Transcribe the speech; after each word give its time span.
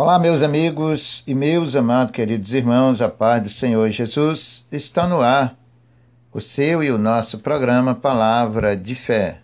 Olá, 0.00 0.16
meus 0.16 0.42
amigos 0.42 1.24
e 1.26 1.34
meus 1.34 1.74
amados 1.74 2.12
queridos 2.12 2.52
irmãos, 2.52 3.02
a 3.02 3.08
paz 3.08 3.42
do 3.42 3.50
Senhor 3.50 3.90
Jesus 3.90 4.64
está 4.70 5.08
no 5.08 5.20
ar. 5.20 5.56
O 6.32 6.40
seu 6.40 6.84
e 6.84 6.90
o 6.92 6.96
nosso 6.96 7.40
programa 7.40 7.96
Palavra 7.96 8.76
de 8.76 8.94
Fé. 8.94 9.40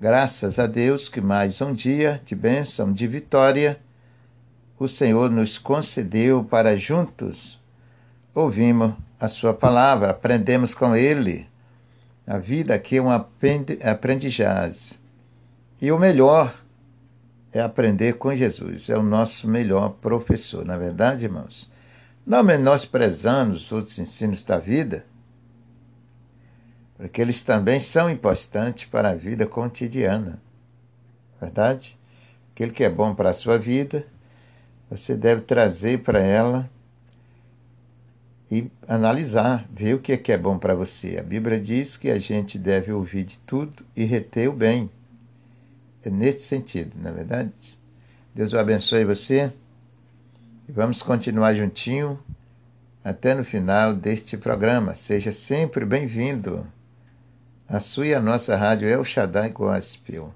Graças 0.00 0.60
a 0.60 0.68
Deus 0.68 1.08
que 1.08 1.20
mais 1.20 1.60
um 1.60 1.72
dia 1.72 2.22
de 2.24 2.32
bênção, 2.36 2.92
de 2.92 3.08
vitória, 3.08 3.80
o 4.78 4.86
Senhor 4.86 5.32
nos 5.32 5.58
concedeu 5.58 6.44
para 6.44 6.76
juntos 6.76 7.60
ouvimos 8.32 8.92
a 9.18 9.26
Sua 9.26 9.52
palavra, 9.52 10.12
aprendemos 10.12 10.74
com 10.74 10.94
Ele. 10.94 11.44
A 12.24 12.38
vida 12.38 12.72
aqui 12.72 12.98
é 12.98 13.02
um 13.02 13.10
aprendizagem. 13.10 14.96
E 15.82 15.90
o 15.90 15.98
melhor 15.98 16.54
é 17.56 17.62
aprender 17.62 18.14
com 18.14 18.34
Jesus, 18.34 18.90
é 18.90 18.96
o 18.96 19.02
nosso 19.02 19.48
melhor 19.48 19.90
professor, 19.90 20.64
na 20.64 20.74
é 20.74 20.78
verdade, 20.78 21.24
irmãos. 21.24 21.70
Não 22.26 22.42
menosprezando 22.42 23.54
os 23.54 23.72
outros 23.72 23.98
ensinos 23.98 24.42
da 24.42 24.58
vida, 24.58 25.06
porque 26.96 27.20
eles 27.20 27.42
também 27.42 27.80
são 27.80 28.10
importantes 28.10 28.84
para 28.84 29.10
a 29.10 29.14
vida 29.14 29.46
cotidiana, 29.46 30.38
verdade? 31.40 31.98
Aquilo 32.52 32.72
que 32.72 32.84
é 32.84 32.90
bom 32.90 33.14
para 33.14 33.30
a 33.30 33.34
sua 33.34 33.58
vida, 33.58 34.06
você 34.90 35.16
deve 35.16 35.40
trazer 35.40 36.02
para 36.02 36.18
ela 36.18 36.68
e 38.50 38.70
analisar, 38.86 39.66
ver 39.70 39.94
o 39.94 39.98
que 39.98 40.12
é, 40.12 40.16
que 40.16 40.30
é 40.30 40.38
bom 40.38 40.58
para 40.58 40.74
você. 40.74 41.18
A 41.18 41.22
Bíblia 41.22 41.58
diz 41.60 41.96
que 41.96 42.10
a 42.10 42.18
gente 42.18 42.58
deve 42.58 42.92
ouvir 42.92 43.24
de 43.24 43.38
tudo 43.38 43.84
e 43.96 44.04
reter 44.04 44.48
o 44.48 44.52
bem. 44.52 44.90
É 46.06 46.38
sentido, 46.38 46.92
na 47.02 47.10
é 47.10 47.12
verdade? 47.12 47.80
Deus 48.32 48.52
o 48.52 48.58
abençoe 48.58 49.04
você 49.04 49.52
e 50.68 50.70
vamos 50.70 51.02
continuar 51.02 51.52
juntinho 51.54 52.16
até 53.02 53.34
no 53.34 53.44
final 53.44 53.92
deste 53.92 54.36
programa. 54.36 54.94
Seja 54.94 55.32
sempre 55.32 55.84
bem-vindo. 55.84 56.64
A 57.68 57.80
sua 57.80 58.06
e 58.06 58.14
a 58.14 58.20
nossa 58.20 58.54
rádio 58.56 58.88
El 58.88 59.04
Shaddai 59.04 59.50
Gospel. 59.50 60.32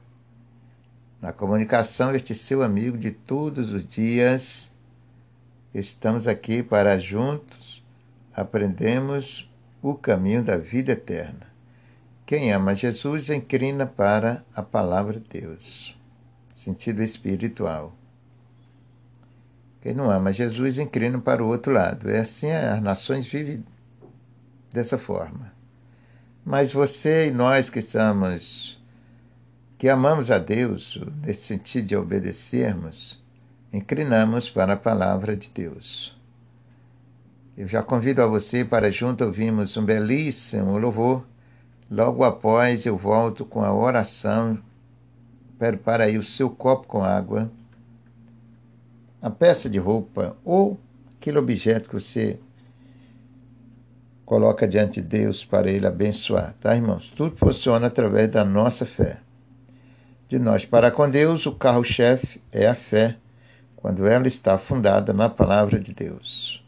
Na 1.22 1.32
comunicação, 1.32 2.12
este 2.12 2.34
seu 2.34 2.64
amigo 2.64 2.98
de 2.98 3.12
todos 3.12 3.72
os 3.72 3.86
dias. 3.86 4.72
Estamos 5.72 6.26
aqui 6.26 6.64
para 6.64 6.98
juntos 6.98 7.80
aprendemos 8.34 9.48
o 9.80 9.94
caminho 9.94 10.42
da 10.42 10.56
vida 10.56 10.92
eterna. 10.92 11.49
Quem 12.30 12.52
ama 12.52 12.76
Jesus 12.76 13.28
inclina 13.28 13.84
para 13.84 14.44
a 14.54 14.62
palavra 14.62 15.18
de 15.18 15.40
Deus. 15.40 15.98
Sentido 16.54 17.02
espiritual. 17.02 17.92
Quem 19.82 19.94
não 19.94 20.08
ama 20.12 20.32
Jesus 20.32 20.78
inclina 20.78 21.18
para 21.18 21.42
o 21.42 21.48
outro 21.48 21.72
lado. 21.72 22.08
É 22.08 22.20
assim 22.20 22.52
as 22.52 22.80
nações 22.80 23.26
vivem 23.26 23.64
dessa 24.72 24.96
forma. 24.96 25.52
Mas 26.44 26.72
você 26.72 27.26
e 27.26 27.32
nós 27.32 27.68
que 27.68 27.80
estamos, 27.80 28.80
que 29.76 29.88
amamos 29.88 30.30
a 30.30 30.38
Deus, 30.38 31.00
nesse 31.26 31.42
sentido 31.42 31.88
de 31.88 31.96
obedecermos, 31.96 33.20
inclinamos 33.72 34.48
para 34.48 34.74
a 34.74 34.76
palavra 34.76 35.36
de 35.36 35.50
Deus. 35.50 36.16
Eu 37.56 37.66
já 37.66 37.82
convido 37.82 38.22
a 38.22 38.26
você 38.28 38.64
para 38.64 38.88
junto 38.92 39.24
ouvirmos 39.24 39.76
um 39.76 39.84
belíssimo 39.84 40.78
louvor 40.78 41.28
Logo 41.90 42.22
após 42.22 42.86
eu 42.86 42.96
volto 42.96 43.44
com 43.44 43.64
a 43.64 43.74
oração. 43.74 44.58
Prepara 45.58 46.04
aí 46.04 46.16
o 46.16 46.22
seu 46.22 46.48
copo 46.48 46.86
com 46.86 47.02
água, 47.02 47.50
a 49.20 49.28
peça 49.28 49.68
de 49.68 49.78
roupa 49.78 50.36
ou 50.42 50.78
aquele 51.18 51.36
objeto 51.36 51.90
que 51.90 51.94
você 51.94 52.38
coloca 54.24 54.66
diante 54.66 55.02
de 55.02 55.08
Deus 55.08 55.44
para 55.44 55.68
ele 55.68 55.86
abençoar, 55.86 56.54
tá, 56.60 56.74
irmãos? 56.74 57.10
Tudo 57.10 57.36
funciona 57.36 57.88
através 57.88 58.30
da 58.30 58.44
nossa 58.44 58.86
fé. 58.86 59.18
De 60.28 60.38
nós 60.38 60.64
para 60.64 60.90
com 60.90 61.10
Deus, 61.10 61.44
o 61.44 61.52
carro-chefe 61.52 62.40
é 62.52 62.68
a 62.68 62.74
fé, 62.74 63.16
quando 63.76 64.06
ela 64.06 64.28
está 64.28 64.56
fundada 64.56 65.12
na 65.12 65.28
palavra 65.28 65.78
de 65.78 65.92
Deus. 65.92 66.64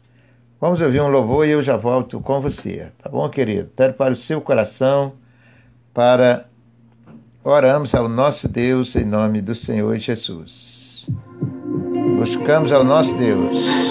Vamos 0.63 0.79
ouvir 0.79 1.01
um 1.01 1.09
louvor 1.09 1.45
e 1.45 1.51
eu 1.51 1.61
já 1.61 1.75
volto 1.75 2.21
com 2.21 2.39
você, 2.39 2.89
tá 3.03 3.09
bom, 3.09 3.27
querido? 3.27 3.69
para 3.97 4.13
o 4.13 4.15
seu 4.15 4.39
coração 4.39 5.11
para 5.93 6.45
oramos 7.43 7.93
ao 7.93 8.07
nosso 8.07 8.47
Deus 8.47 8.95
em 8.95 9.03
nome 9.03 9.41
do 9.41 9.53
Senhor 9.53 9.97
Jesus. 9.97 11.05
Buscamos 12.17 12.71
ao 12.71 12.85
nosso 12.85 13.13
Deus. 13.17 13.82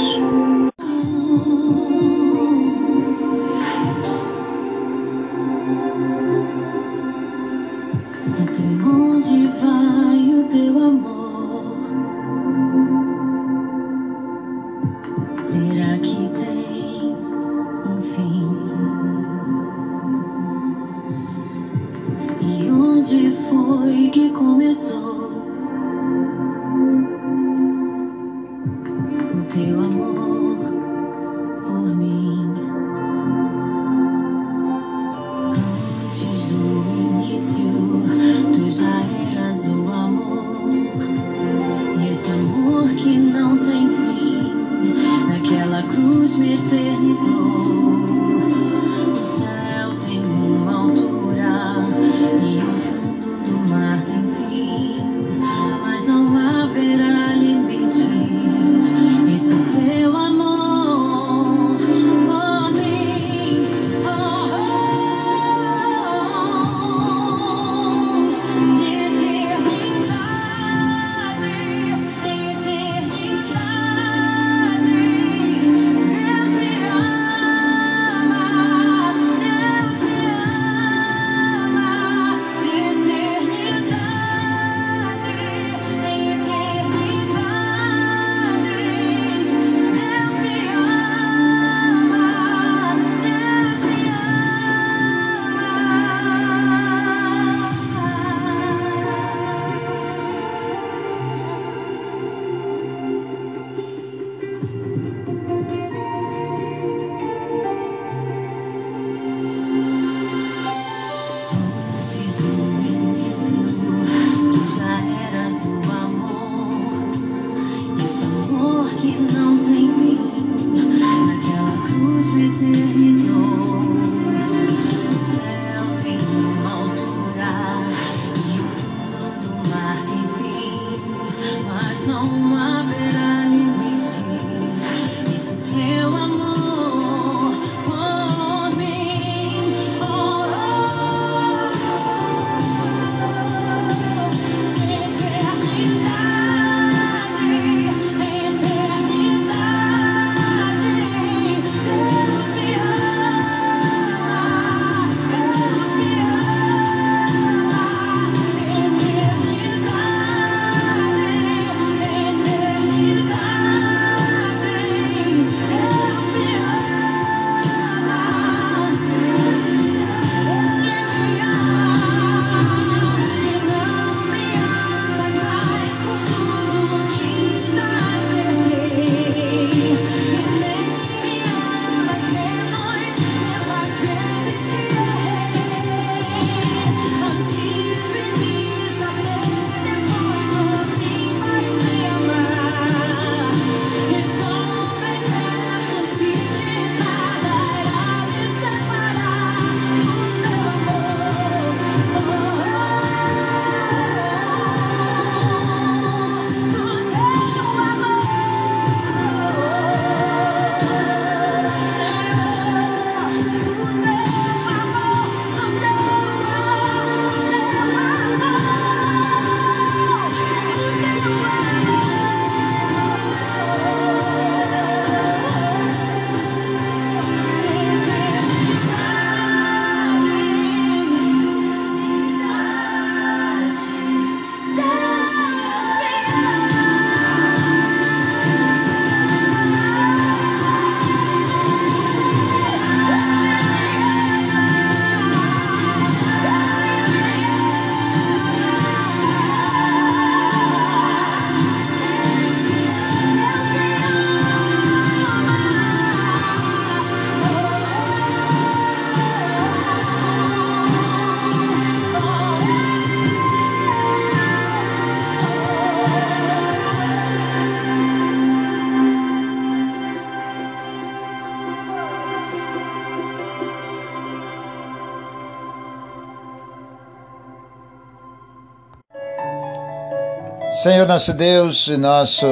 Senhor 280.83 281.07
nosso 281.07 281.33
Deus 281.33 281.87
e 281.87 281.97
nosso 281.97 282.45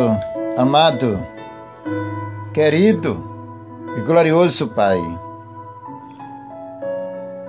amado, 0.57 1.19
querido 2.55 3.21
e 3.99 4.03
glorioso 4.03 4.69
Pai. 4.69 5.01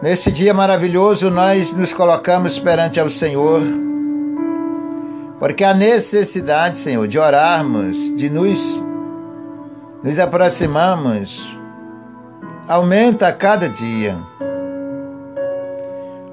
Nesse 0.02 0.32
dia 0.32 0.56
maravilhoso, 0.56 1.30
nós 1.30 1.72
nos 1.72 1.94
colocamos 1.94 2.58
perante 2.58 3.00
ao 3.00 3.12
Senhor, 3.12 3.62
porque 5.38 5.64
a 5.64 5.76
necessidade, 5.76 6.80
Senhor, 6.80 7.08
de 7.08 7.20
orarmos, 7.20 8.16
de 8.16 8.28
nos, 8.28 8.82
nos 10.02 10.18
aproximarmos, 10.18 11.56
aumenta 12.68 13.28
a 13.28 13.32
cada 13.32 13.70
dia. 13.70 14.18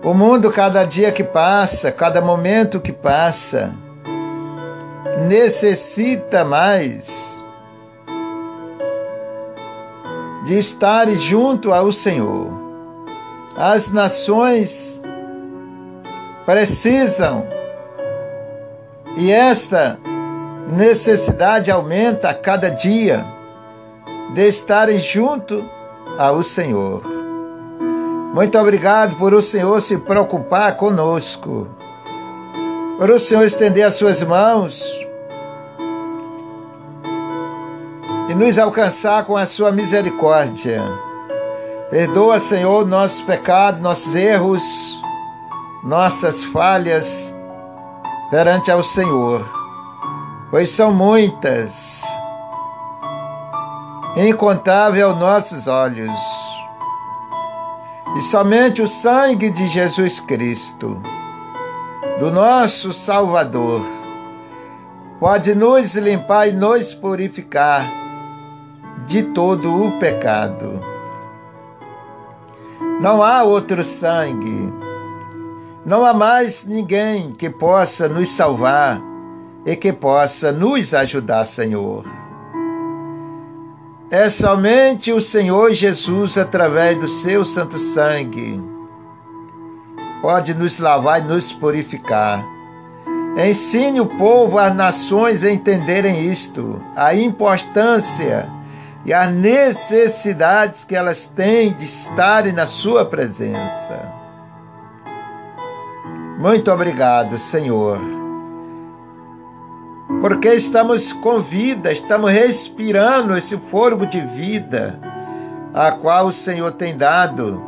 O 0.03 0.15
mundo, 0.15 0.51
cada 0.51 0.85
dia 0.85 1.13
que 1.13 1.23
passa, 1.23 1.93
cada 1.93 2.23
momento 2.23 2.81
que 2.81 2.95
passa, 2.95 3.75
necessita 5.27 6.45
mais 6.45 7.45
de 10.45 10.59
estar 10.59 11.09
junto 11.11 11.73
ao 11.73 11.93
Senhor. 11.93 12.49
As 13.57 13.89
nações 13.89 15.03
precisam 16.47 17.47
e 19.17 19.31
esta 19.31 19.99
necessidade 20.69 21.71
aumenta 21.71 22.31
a 22.31 22.35
cada 22.35 22.71
dia 22.71 23.27
de 24.33 24.47
estarem 24.47 25.01
junto 25.01 25.69
ao 26.19 26.43
Senhor. 26.45 27.03
Muito 28.35 28.59
obrigado 28.59 29.17
por 29.17 29.35
o 29.35 29.43
Senhor 29.43 29.81
se 29.81 29.99
preocupar 29.99 30.77
conosco, 30.77 31.67
por 32.99 33.11
o 33.11 33.21
Senhor 33.21 33.45
estender 33.45 33.85
as 33.85 33.95
suas 33.95 34.21
mãos 34.25 34.83
e 38.29 38.35
nos 38.35 38.59
alcançar 38.59 39.25
com 39.25 39.37
a 39.37 39.47
sua 39.47 39.71
misericórdia. 39.71 40.83
Perdoa, 41.91 42.41
Senhor, 42.41 42.85
nossos 42.85 43.23
pecados, 43.23 43.81
nossos 43.81 44.17
erros, 44.17 44.65
nossas 45.85 46.43
falhas 46.43 47.33
perante 48.33 48.69
ao 48.69 48.83
Senhor, 48.83 49.49
pois 50.51 50.69
são 50.69 50.93
muitas, 50.93 52.03
incontável 54.17 55.11
aos 55.11 55.19
nossos 55.19 55.69
olhos. 55.69 56.19
E 58.17 58.21
somente 58.23 58.83
o 58.83 58.89
sangue 58.89 59.51
de 59.51 59.69
Jesus 59.69 60.19
Cristo, 60.19 61.01
do 62.19 62.33
nosso 62.33 62.93
Salvador, 62.93 63.85
pode 65.21 65.55
nos 65.55 65.95
limpar 65.95 66.49
e 66.49 66.53
nos 66.53 66.93
purificar 66.93 67.89
de 69.07 69.23
todo 69.23 69.85
o 69.85 69.99
pecado. 70.01 70.81
Não 73.01 73.23
há 73.23 73.45
outro 73.45 73.85
sangue, 73.85 74.73
não 75.87 76.05
há 76.05 76.13
mais 76.13 76.65
ninguém 76.65 77.31
que 77.31 77.49
possa 77.49 78.09
nos 78.09 78.29
salvar 78.31 79.01
e 79.65 79.77
que 79.77 79.93
possa 79.93 80.51
nos 80.51 80.93
ajudar, 80.93 81.45
Senhor. 81.45 82.05
É 84.11 84.29
somente 84.29 85.13
o 85.13 85.21
Senhor 85.21 85.73
Jesus, 85.73 86.37
através 86.37 86.99
do 86.99 87.07
seu 87.07 87.45
santo 87.45 87.79
sangue, 87.79 88.61
pode 90.21 90.55
nos 90.55 90.79
lavar 90.79 91.21
e 91.21 91.29
nos 91.29 91.53
purificar. 91.53 92.45
Ensine 93.37 94.01
o 94.01 94.07
povo, 94.07 94.59
as 94.59 94.75
nações 94.75 95.45
a 95.45 95.51
entenderem 95.51 96.27
isto, 96.27 96.83
a 96.97 97.15
importância 97.15 98.49
e 99.05 99.13
as 99.13 99.31
necessidades 99.31 100.83
que 100.83 100.97
elas 100.97 101.27
têm 101.27 101.73
de 101.73 101.85
estarem 101.85 102.53
na 102.53 102.67
Sua 102.67 103.05
presença. 103.05 104.13
Muito 106.39 106.71
obrigado, 106.71 107.39
Senhor, 107.39 108.01
porque 110.21 110.53
estamos 110.53 111.13
com 111.13 111.41
vida, 111.41 111.93
estamos 111.93 112.31
respirando 112.31 113.37
esse 113.37 113.57
fôlego 113.57 114.07
de 114.07 114.21
vida, 114.21 114.99
a 115.73 115.93
qual 115.93 116.27
o 116.27 116.33
Senhor 116.33 116.73
tem 116.73 116.97
dado 116.97 117.68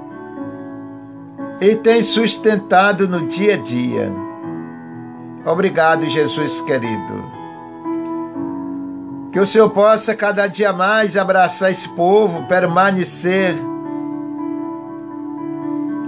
e 1.60 1.76
tem 1.76 2.02
sustentado 2.02 3.06
no 3.06 3.22
dia 3.26 3.54
a 3.54 3.56
dia. 3.58 4.12
Obrigado, 5.44 6.08
Jesus 6.08 6.60
querido. 6.60 7.30
Que 9.30 9.38
o 9.38 9.46
Senhor 9.46 9.70
possa 9.70 10.14
cada 10.14 10.46
dia 10.46 10.72
mais 10.72 11.16
abraçar 11.16 11.70
esse 11.70 11.88
povo, 11.90 12.46
permanecer. 12.48 13.54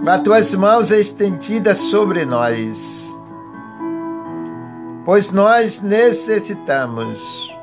As 0.05 0.21
tuas 0.23 0.53
mãos 0.55 0.91
estendidas 0.91 1.79
sobre 1.79 2.25
nós, 2.25 3.15
pois 5.05 5.31
nós 5.31 5.81
necessitamos. 5.81 7.55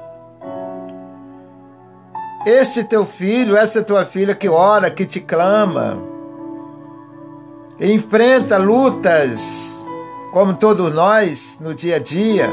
Esse 2.46 2.86
teu 2.86 3.06
filho, 3.06 3.58
essa 3.58 3.84
tua 3.84 4.06
filha 4.06 4.34
que 4.34 4.48
ora, 4.48 4.90
que 4.90 5.06
te 5.06 5.20
clama, 5.20 6.09
enfrenta 7.80 8.58
lutas, 8.58 9.86
como 10.32 10.56
todos 10.56 10.94
nós 10.94 11.58
no 11.62 11.74
dia 11.74 11.96
a 11.96 12.00
dia 12.00 12.50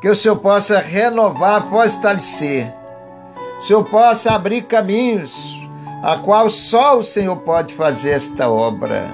que 0.00 0.08
o 0.08 0.16
Senhor 0.16 0.36
possa 0.36 0.78
renovar, 0.78 1.68
fortalecer, 1.68 2.72
o 3.58 3.62
Senhor 3.62 3.84
possa 3.84 4.32
abrir 4.32 4.62
caminhos, 4.62 5.60
a 6.02 6.16
qual 6.16 6.48
só 6.48 6.98
o 6.98 7.02
Senhor 7.02 7.36
pode 7.36 7.74
fazer 7.74 8.10
esta 8.10 8.48
obra 8.48 9.10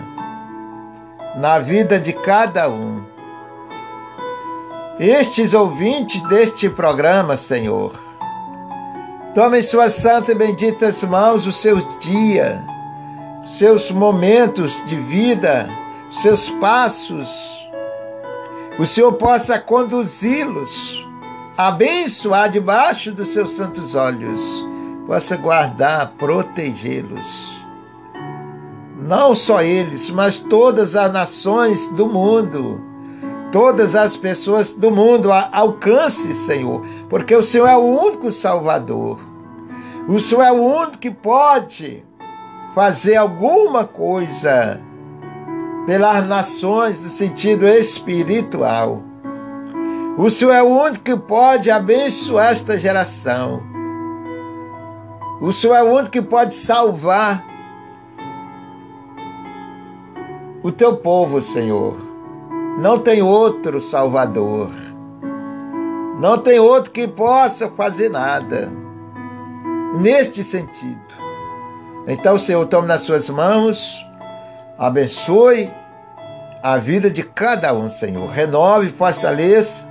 na 1.36 1.58
vida 1.58 1.98
de 1.98 2.12
cada 2.12 2.68
um. 2.68 3.04
Estes 4.98 5.52
ouvintes 5.52 6.22
deste 6.22 6.70
programa, 6.70 7.36
Senhor, 7.36 7.92
tome 9.34 9.58
em 9.58 9.62
suas 9.62 9.92
santas 9.92 10.34
e 10.34 10.38
benditas 10.38 11.02
mãos 11.02 11.46
os 11.46 11.56
seus 11.56 11.84
dias, 11.98 12.60
seus 13.46 13.92
momentos 13.92 14.84
de 14.84 14.96
vida, 14.96 15.70
seus 16.10 16.50
passos, 16.50 17.28
o 18.76 18.84
Senhor 18.84 19.12
possa 19.12 19.56
conduzi-los, 19.56 21.06
abençoar 21.56 22.50
debaixo 22.50 23.12
dos 23.12 23.28
seus 23.28 23.54
santos 23.54 23.94
olhos, 23.94 24.42
possa 25.06 25.36
guardar, 25.36 26.12
protegê-los. 26.18 27.62
Não 28.98 29.32
só 29.32 29.62
eles, 29.62 30.10
mas 30.10 30.40
todas 30.40 30.96
as 30.96 31.12
nações 31.12 31.86
do 31.86 32.08
mundo, 32.08 32.80
todas 33.52 33.94
as 33.94 34.16
pessoas 34.16 34.72
do 34.72 34.90
mundo 34.90 35.30
alcance, 35.32 36.34
Senhor, 36.34 36.84
porque 37.08 37.34
o 37.34 37.44
Senhor 37.44 37.68
é 37.68 37.76
o 37.76 38.02
único 38.02 38.28
Salvador. 38.32 39.20
O 40.08 40.18
Senhor 40.18 40.42
é 40.42 40.50
o 40.50 40.56
único 40.56 40.98
que 40.98 41.12
pode 41.12 42.04
fazer 42.76 43.16
alguma 43.16 43.86
coisa 43.86 44.78
pelas 45.86 46.28
nações 46.28 47.02
no 47.02 47.08
sentido 47.08 47.66
espiritual. 47.66 49.00
O 50.18 50.28
Senhor 50.28 50.52
é 50.52 50.62
o 50.62 50.66
único 50.66 51.02
que 51.02 51.16
pode 51.16 51.70
abençoar 51.70 52.50
esta 52.50 52.76
geração. 52.76 53.62
O 55.40 55.54
Senhor 55.54 55.74
é 55.74 55.82
o 55.82 55.90
único 55.90 56.10
que 56.10 56.20
pode 56.20 56.54
salvar 56.54 57.42
o 60.62 60.70
teu 60.70 60.98
povo, 60.98 61.40
Senhor. 61.40 61.96
Não 62.78 62.98
tem 62.98 63.22
outro 63.22 63.80
Salvador. 63.80 64.70
Não 66.20 66.36
tem 66.36 66.58
outro 66.58 66.90
que 66.90 67.08
possa 67.08 67.70
fazer 67.70 68.10
nada 68.10 68.70
neste 69.98 70.44
sentido. 70.44 71.25
Então, 72.06 72.38
Senhor, 72.38 72.64
tome 72.66 72.86
nas 72.86 73.00
suas 73.00 73.28
mãos 73.28 74.06
Abençoe 74.78 75.72
a 76.62 76.76
vida 76.76 77.10
de 77.10 77.22
cada 77.22 77.72
um, 77.72 77.88
Senhor. 77.88 78.28
Renove 78.28 78.90
fortaleça 78.90 79.88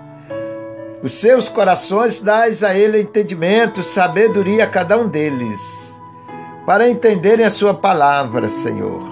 os 1.02 1.14
seus 1.20 1.50
corações, 1.50 2.20
dás 2.20 2.62
a 2.64 2.76
ele 2.76 3.02
entendimento, 3.02 3.82
sabedoria 3.82 4.64
a 4.64 4.68
cada 4.68 4.98
um 4.98 5.08
deles, 5.08 6.00
para 6.66 6.88
entenderem 6.88 7.46
a 7.46 7.50
sua 7.50 7.74
palavra, 7.74 8.48
Senhor. 8.48 9.04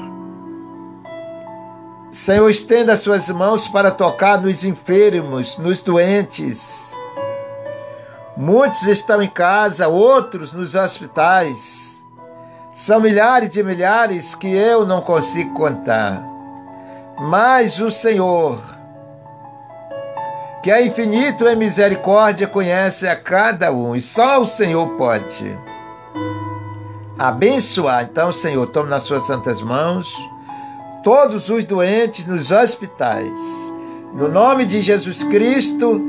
Senhor, 2.11 2.49
estenda 2.49 2.93
as 2.93 2.99
suas 2.99 3.29
mãos 3.29 3.67
para 3.67 3.89
tocar 3.89 4.39
nos 4.39 4.63
enfermos, 4.63 5.57
nos 5.57 5.81
doentes. 5.81 6.95
Muitos 8.37 8.83
estão 8.83 9.21
em 9.21 9.29
casa, 9.29 9.87
outros 9.87 10.53
nos 10.53 10.75
hospitais. 10.75 11.92
São 12.73 12.99
milhares 12.99 13.49
de 13.49 13.63
milhares 13.63 14.35
que 14.35 14.53
eu 14.53 14.85
não 14.85 15.01
consigo 15.01 15.53
contar. 15.53 16.23
Mas 17.19 17.79
o 17.79 17.91
Senhor 17.91 18.59
que 20.63 20.71
é 20.71 20.87
infinito 20.87 21.45
em 21.45 21.57
misericórdia, 21.57 22.47
conhece 22.47 23.05
a 23.05 23.17
cada 23.17 23.69
um, 23.73 23.93
e 23.93 24.01
só 24.01 24.41
o 24.41 24.45
Senhor 24.45 24.87
pode 24.91 25.59
abençoar. 27.19 28.07
Então, 28.09 28.31
Senhor, 28.31 28.65
tome 28.69 28.89
nas 28.89 29.03
suas 29.03 29.27
santas 29.27 29.61
mãos 29.61 30.15
todos 31.03 31.49
os 31.49 31.65
doentes 31.65 32.25
nos 32.25 32.49
hospitais. 32.49 33.73
No 34.13 34.29
nome 34.29 34.65
de 34.65 34.79
Jesus 34.79 35.21
Cristo, 35.23 36.01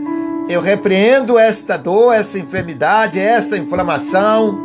eu 0.48 0.60
repreendo 0.60 1.36
esta 1.36 1.76
dor, 1.76 2.14
essa 2.14 2.38
enfermidade, 2.38 3.18
esta 3.18 3.58
inflamação, 3.58 4.56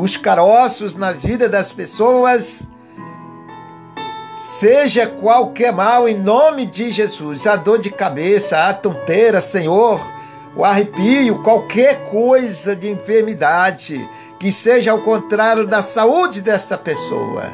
os 0.00 0.16
caroços 0.16 0.94
na 0.94 1.12
vida 1.12 1.48
das 1.48 1.72
pessoas 1.72 2.66
Seja 4.40 5.06
qualquer 5.06 5.70
mal, 5.70 6.08
em 6.08 6.18
nome 6.18 6.64
de 6.64 6.90
Jesus, 6.90 7.46
a 7.46 7.56
dor 7.56 7.78
de 7.78 7.90
cabeça, 7.90 8.68
a 8.70 8.72
tonteira, 8.72 9.38
Senhor, 9.38 10.00
o 10.56 10.64
arrepio, 10.64 11.42
qualquer 11.42 12.08
coisa 12.08 12.74
de 12.74 12.90
enfermidade 12.90 14.08
que 14.38 14.50
seja 14.50 14.92
ao 14.92 15.02
contrário 15.02 15.66
da 15.66 15.82
saúde 15.82 16.40
desta 16.40 16.78
pessoa. 16.78 17.52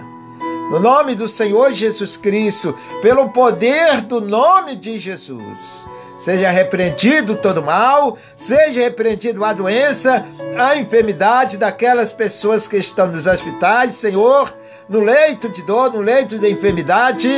No 0.70 0.78
nome 0.78 1.16
do 1.16 1.26
Senhor 1.26 1.72
Jesus 1.72 2.16
Cristo, 2.16 2.72
pelo 3.02 3.30
poder 3.30 4.02
do 4.02 4.20
nome 4.20 4.76
de 4.76 5.00
Jesus, 5.00 5.84
seja 6.18 6.50
repreendido 6.50 7.36
todo 7.36 7.62
mal, 7.62 8.16
seja 8.34 8.80
repreendido 8.80 9.44
a 9.44 9.52
doença, 9.52 10.24
a 10.58 10.76
enfermidade 10.76 11.56
daquelas 11.56 12.12
pessoas 12.12 12.66
que 12.66 12.76
estão 12.76 13.08
nos 13.08 13.26
hospitais, 13.26 13.94
Senhor 13.94 14.54
no 14.88 15.00
leito 15.00 15.48
de 15.48 15.62
dor, 15.62 15.92
no 15.92 16.00
leito 16.00 16.38
de 16.38 16.50
enfermidade. 16.50 17.28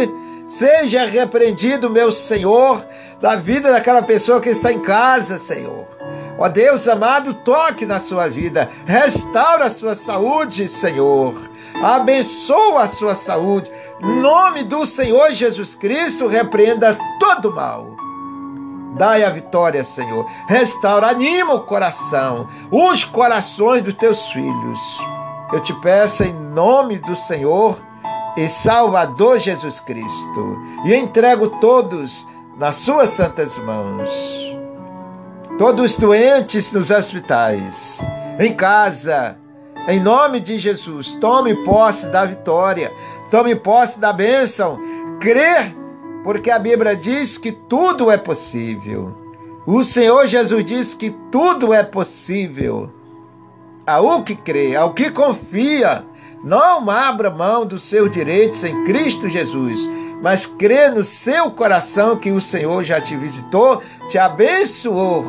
Seja 0.47 1.05
repreendido, 1.05 1.91
meu 1.91 2.11
Senhor, 2.11 2.85
da 3.21 3.37
vida 3.37 3.71
daquela 3.71 4.03
pessoa 4.03 4.41
que 4.41 4.49
está 4.49 4.73
em 4.73 4.81
casa, 4.81 5.39
Senhor. 5.39 5.87
Ó 6.39 6.49
Deus 6.49 6.87
amado, 6.87 7.35
toque 7.35 7.85
na 7.85 7.99
sua 7.99 8.29
vida, 8.29 8.69
restaura 8.87 9.65
a 9.65 9.71
sua 9.71 9.95
saúde, 9.95 10.69
Senhor. 10.69 11.35
Abençoa 11.83 12.85
a 12.85 12.89
sua 12.89 13.15
saúde. 13.15 13.71
Em 14.01 14.21
nome 14.21 14.63
do 14.63 14.87
Senhor 14.87 15.33
Jesus 15.33 15.75
Cristo, 15.75 16.29
repreenda 16.29 16.97
todo 17.19 17.53
mal. 17.53 17.98
Dai 18.97 19.25
a 19.25 19.31
vitória, 19.31 19.85
Senhor. 19.85 20.27
Restaura, 20.49 21.09
anima 21.09 21.55
o 21.55 21.67
coração, 21.67 22.49
os 22.71 23.05
corações 23.05 23.83
dos 23.83 23.95
teus 23.95 24.29
filhos. 24.31 24.81
Eu 25.53 25.61
te 25.61 25.73
peço 25.75 26.25
em 26.25 26.33
nome 26.33 26.99
do 26.99 27.17
Senhor 27.17 27.79
e 28.37 28.49
Salvador 28.49 29.39
Jesus 29.39 29.81
Cristo 29.81 30.59
e 30.85 30.95
entrego 30.95 31.49
todos 31.61 32.27
nas 32.57 32.77
suas 32.77 33.11
santas 33.11 33.57
mãos. 33.59 34.11
Todos 35.59 35.97
doentes 35.97 36.71
nos 36.71 36.91
hospitais, 36.91 37.99
em 38.39 38.55
casa, 38.55 39.37
em 39.89 39.99
nome 39.99 40.39
de 40.39 40.59
Jesus, 40.59 41.15
tome 41.15 41.65
posse 41.65 42.07
da 42.09 42.25
vitória, 42.25 42.93
tome 43.31 43.57
posse 43.57 43.99
da 43.99 44.13
bênção, 44.13 44.79
crer, 45.19 45.75
porque 46.25 46.51
a 46.51 46.59
Bíblia 46.59 46.97
diz 46.97 47.39
que 47.39 47.53
tudo 47.53 48.11
é 48.11 48.17
possível. 48.17 49.17
O 49.67 49.85
Senhor 49.85 50.27
Jesus 50.27 50.65
diz 50.65 50.95
que 50.95 51.11
tudo 51.31 51.73
é 51.73 51.83
possível 51.83 52.91
ao 53.87 54.23
que 54.23 54.35
crê, 54.35 54.77
ao 54.77 54.93
que 54.93 55.11
confia. 55.11 56.05
Não 56.45 56.89
abra 56.89 57.31
mão 57.31 57.67
dos 57.67 57.83
seus 57.83 58.11
direitos 58.11 58.63
em 58.63 58.85
Cristo 58.85 59.29
Jesus, 59.29 59.81
mas 60.23 60.47
crê 60.47 60.89
no 60.91 61.03
seu 61.03 61.51
coração 61.51 62.17
que 62.17 62.31
o 62.31 62.41
Senhor 62.41 62.85
já 62.85 63.01
te 63.01 63.17
visitou, 63.17 63.83
te 64.09 64.19
abençoou. 64.19 65.25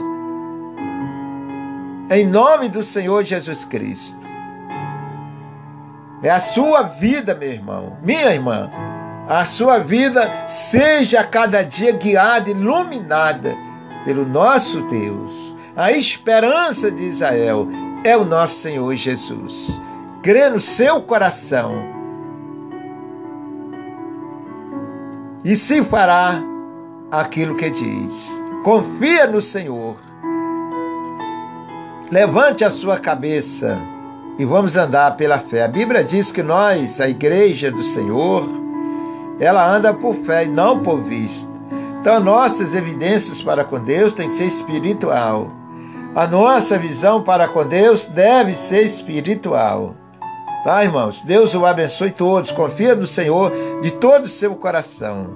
Em 2.11 2.25
nome 2.25 2.69
do 2.69 2.83
Senhor 2.83 3.23
Jesus 3.23 3.63
Cristo. 3.63 4.19
É 6.21 6.29
a 6.29 6.39
sua 6.39 6.83
vida, 6.83 7.33
meu 7.33 7.51
irmão, 7.51 7.97
minha 8.03 8.33
irmã. 8.33 8.69
A 9.29 9.45
sua 9.45 9.77
vida 9.77 10.47
seja 10.47 11.19
a 11.19 11.23
cada 11.23 11.61
dia 11.63 11.91
guiada, 11.91 12.49
iluminada 12.49 13.55
pelo 14.03 14.25
nosso 14.25 14.81
Deus. 14.89 15.53
A 15.77 15.91
esperança 15.91 16.89
de 16.89 17.03
Israel 17.03 17.67
é 18.03 18.17
o 18.17 18.25
nosso 18.25 18.55
Senhor 18.55 18.95
Jesus. 18.95 19.79
Crê 20.23 20.49
no 20.49 20.59
seu 20.59 20.99
coração 21.03 21.75
e 25.45 25.55
se 25.55 25.83
fará 25.83 26.41
aquilo 27.11 27.55
que 27.55 27.69
diz. 27.69 28.41
Confia 28.63 29.27
no 29.27 29.41
Senhor. 29.41 29.95
Levante 32.09 32.65
a 32.65 32.71
sua 32.71 32.97
cabeça 32.97 33.79
e 34.39 34.43
vamos 34.43 34.75
andar 34.75 35.15
pela 35.15 35.37
fé. 35.37 35.65
A 35.65 35.67
Bíblia 35.67 36.03
diz 36.03 36.31
que 36.31 36.41
nós, 36.41 36.99
a 36.99 37.07
igreja 37.07 37.71
do 37.71 37.83
Senhor, 37.83 38.68
ela 39.39 39.67
anda 39.67 39.93
por 39.93 40.15
fé 40.15 40.45
e 40.45 40.49
não 40.49 40.79
por 40.79 41.01
vista. 41.01 41.49
Então, 42.01 42.19
nossas 42.19 42.73
evidências 42.73 43.41
para 43.41 43.63
com 43.63 43.79
Deus 43.79 44.13
têm 44.13 44.29
que 44.29 44.33
ser 44.33 44.45
espiritual. 44.45 45.51
A 46.15 46.25
nossa 46.25 46.77
visão 46.77 47.21
para 47.21 47.47
com 47.47 47.65
Deus 47.65 48.05
deve 48.05 48.55
ser 48.55 48.83
espiritual. 48.83 49.95
Tá, 50.63 50.83
irmãos? 50.83 51.21
Deus 51.21 51.53
o 51.53 51.65
abençoe 51.65 52.11
todos. 52.11 52.51
Confia 52.51 52.95
no 52.95 53.07
Senhor 53.07 53.51
de 53.81 53.91
todo 53.91 54.25
o 54.25 54.29
seu 54.29 54.55
coração. 54.55 55.27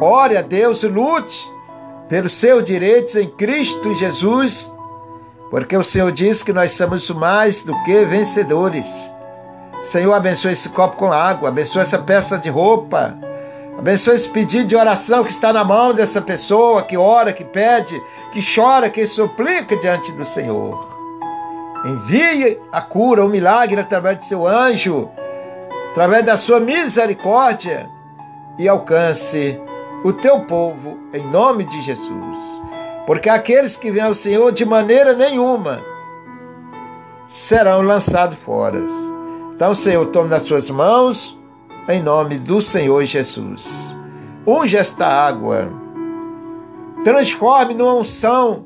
Ore 0.00 0.36
a 0.36 0.42
Deus 0.42 0.82
e 0.82 0.88
lute 0.88 1.50
pelos 2.08 2.32
seus 2.32 2.64
direitos 2.64 3.14
em 3.14 3.28
Cristo 3.28 3.94
Jesus, 3.94 4.72
porque 5.50 5.76
o 5.76 5.84
Senhor 5.84 6.10
diz 6.10 6.42
que 6.42 6.52
nós 6.52 6.72
somos 6.72 7.08
mais 7.10 7.62
do 7.62 7.80
que 7.84 8.04
vencedores. 8.04 9.12
Senhor, 9.82 10.12
abençoe 10.12 10.52
esse 10.52 10.68
copo 10.68 10.96
com 10.96 11.12
água, 11.12 11.48
abençoe 11.48 11.82
essa 11.82 11.98
peça 11.98 12.38
de 12.38 12.48
roupa 12.48 13.16
Abençoe 13.80 14.14
esse 14.14 14.28
pedido 14.28 14.66
de 14.66 14.76
oração 14.76 15.24
que 15.24 15.30
está 15.30 15.54
na 15.54 15.64
mão 15.64 15.94
dessa 15.94 16.20
pessoa 16.20 16.82
que 16.82 16.98
ora, 16.98 17.32
que 17.32 17.46
pede, 17.46 17.98
que 18.30 18.40
chora, 18.54 18.90
que 18.90 19.06
suplica 19.06 19.74
diante 19.74 20.12
do 20.12 20.26
Senhor. 20.26 20.86
Envie 21.86 22.60
a 22.70 22.82
cura, 22.82 23.24
o 23.24 23.28
milagre 23.28 23.80
através 23.80 24.18
do 24.18 24.24
seu 24.26 24.46
anjo, 24.46 25.08
através 25.92 26.26
da 26.26 26.36
sua 26.36 26.60
misericórdia 26.60 27.88
e 28.58 28.68
alcance 28.68 29.58
o 30.04 30.12
teu 30.12 30.40
povo 30.40 30.98
em 31.14 31.26
nome 31.26 31.64
de 31.64 31.80
Jesus. 31.80 32.62
Porque 33.06 33.30
aqueles 33.30 33.78
que 33.78 33.90
vêm 33.90 34.02
ao 34.02 34.14
Senhor 34.14 34.52
de 34.52 34.66
maneira 34.66 35.14
nenhuma 35.14 35.82
serão 37.26 37.80
lançados 37.80 38.36
fora. 38.40 38.78
Então, 39.60 39.74
Senhor, 39.74 40.06
tome 40.06 40.30
nas 40.30 40.44
suas 40.44 40.70
mãos 40.70 41.38
em 41.86 42.02
nome 42.02 42.38
do 42.38 42.62
Senhor 42.62 43.04
Jesus. 43.04 43.94
Unge 44.46 44.74
esta 44.74 45.06
água, 45.06 45.68
transforme 47.04 47.74
numa 47.74 47.92
unção 47.92 48.64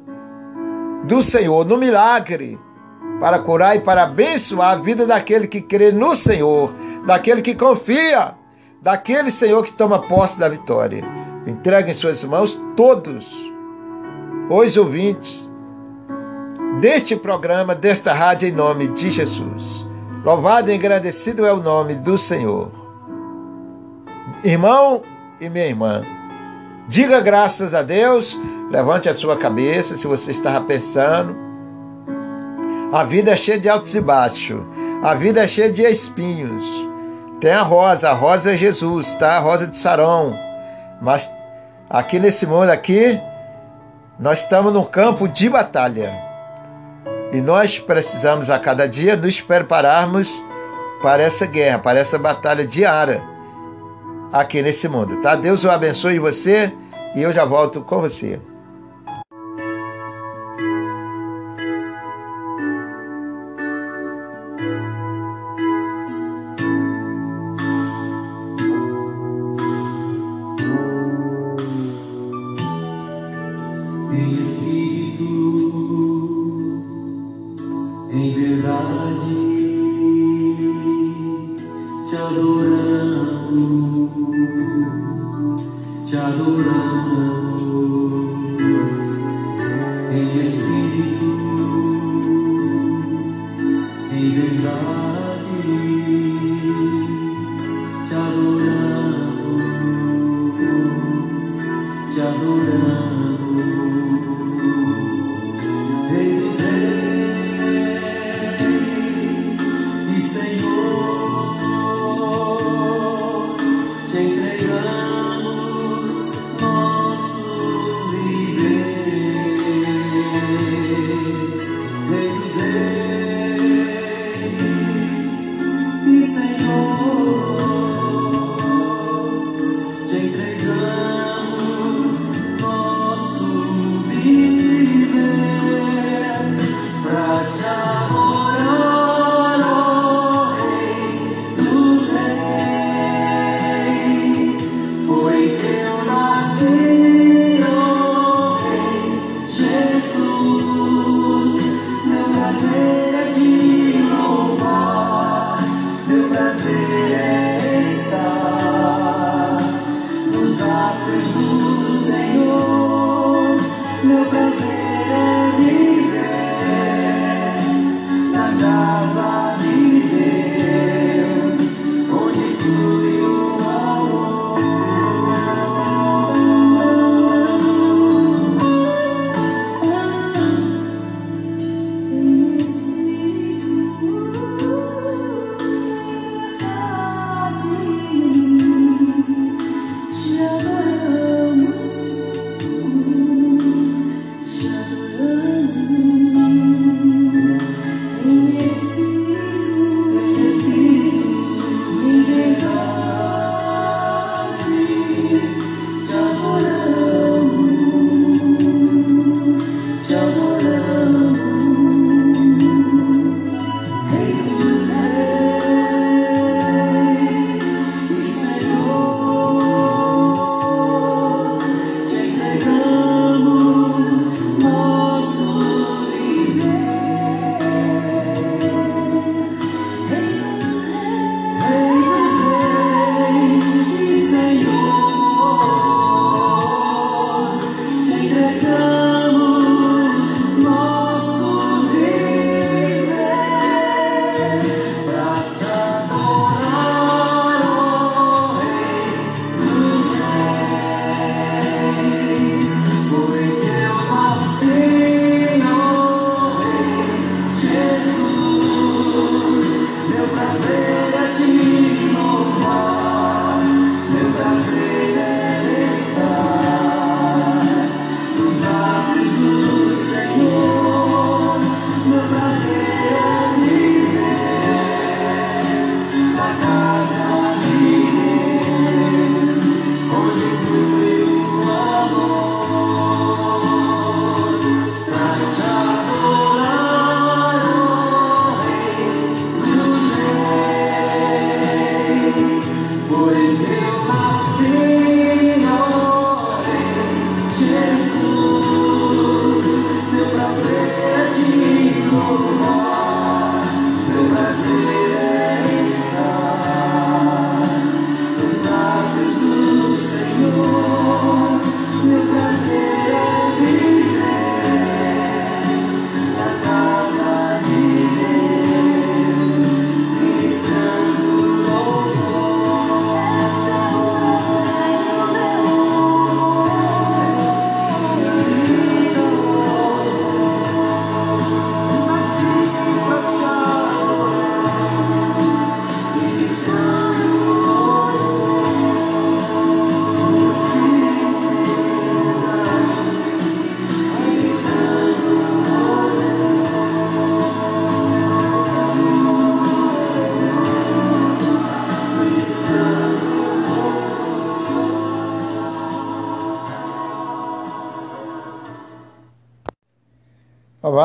do 1.03 1.21
Senhor, 1.21 1.67
no 1.67 1.77
milagre, 1.77 2.61
para 3.19 3.41
curar 3.41 3.75
e 3.75 3.81
para 3.81 4.05
abençoar 4.05 4.71
a 4.71 4.77
vida 4.77 5.05
daquele 5.05 5.49
que 5.49 5.61
crê 5.61 5.91
no 5.91 6.15
Senhor, 6.15 6.73
daquele 7.05 7.43
que 7.43 7.57
confia, 7.57 8.37
daquele 8.81 9.33
Senhor 9.33 9.65
que 9.65 9.73
toma 9.73 9.99
posse 9.99 10.39
da 10.39 10.49
vitória. 10.49 11.05
Entregue 11.45 11.91
em 11.91 11.95
suas 11.95 12.23
mãos 12.23 12.57
todos 12.77 13.35
os 14.49 14.77
ouvintes 14.77 15.51
deste 16.81 17.17
programa, 17.17 17.75
desta 17.75 18.13
rádio, 18.13 18.49
em 18.49 18.53
nome 18.53 18.87
de 18.87 19.11
Jesus. 19.11 19.93
Louvado 20.25 20.71
e 20.71 20.75
agradecido 20.75 21.45
é 21.45 21.53
o 21.53 21.59
nome 21.61 21.97
do 21.97 22.17
Senhor. 22.17 22.71
Irmão 24.43 25.03
e 25.39 25.51
minha 25.51 25.67
irmã, 25.67 26.03
diga 26.89 27.21
graças 27.21 27.75
a 27.75 27.83
Deus, 27.83 28.41
levante 28.71 29.07
a 29.07 29.13
sua 29.13 29.37
cabeça 29.37 29.99
se 29.99 30.07
você 30.07 30.31
estava 30.31 30.65
pensando. 30.65 31.37
A 32.91 33.05
vida 33.05 33.33
é 33.33 33.37
cheia 33.37 33.61
de 33.61 33.69
altos 33.69 33.95
e 33.95 34.01
baixos, 34.01 34.63
a 35.03 35.13
vida 35.13 35.45
é 35.45 35.47
cheia 35.47 35.71
de 35.71 35.83
espinhos. 35.83 36.65
Tem 37.39 37.53
a 37.53 37.61
rosa, 37.61 38.09
a 38.09 38.15
rosa 38.15 38.55
é 38.55 38.57
Jesus, 38.57 39.13
tá? 39.13 39.37
A 39.37 39.41
rosa 39.41 39.67
de 39.67 39.79
Sarão. 39.79 40.35
Mas 41.03 41.31
aqui 41.91 42.19
nesse 42.19 42.47
mundo 42.47 42.71
aqui, 42.71 43.21
nós 44.19 44.39
estamos 44.39 44.73
num 44.73 44.85
campo 44.85 45.29
de 45.29 45.51
batalha. 45.51 46.34
E 47.33 47.41
nós 47.41 47.79
precisamos 47.79 48.51
a 48.51 48.59
cada 48.59 48.89
dia 48.89 49.17
nos 49.17 49.41
prepararmos 49.41 50.43
para 51.03 51.23
essa 51.23 51.47
guerra, 51.47 51.79
para 51.79 51.99
essa 51.99 52.19
batalha 52.19 52.67
diária 52.67 53.23
aqui 54.33 54.63
nesse 54.63 54.89
mundo, 54.89 55.17
tá? 55.21 55.35
Deus 55.37 55.65
o 55.65 55.71
abençoe 55.71 56.19
você 56.19 56.73
e 57.15 57.23
eu 57.23 57.33
já 57.33 57.45
volto 57.45 57.83
com 57.83 58.01
você. 58.01 58.41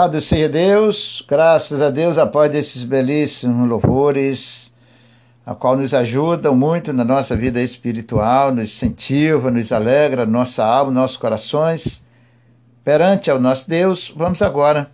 Louvado 0.09 0.25
seja 0.25 0.49
Deus, 0.49 1.23
graças 1.27 1.83
a 1.83 1.91
Deus, 1.91 2.17
após 2.17 2.51
desses 2.51 2.81
belíssimos 2.81 3.69
louvores, 3.69 4.71
a 5.45 5.53
qual 5.53 5.77
nos 5.77 5.93
ajudam 5.93 6.55
muito 6.55 6.91
na 6.91 7.05
nossa 7.05 7.35
vida 7.35 7.61
espiritual, 7.61 8.51
nos 8.51 8.63
incentiva, 8.63 9.51
nos 9.51 9.71
alegra, 9.71 10.25
nossa 10.25 10.65
alma, 10.65 10.91
nossos 10.91 11.15
corações. 11.15 12.01
perante 12.83 13.29
ao 13.29 13.39
nosso 13.39 13.69
Deus, 13.69 14.11
vamos 14.15 14.41
agora 14.41 14.89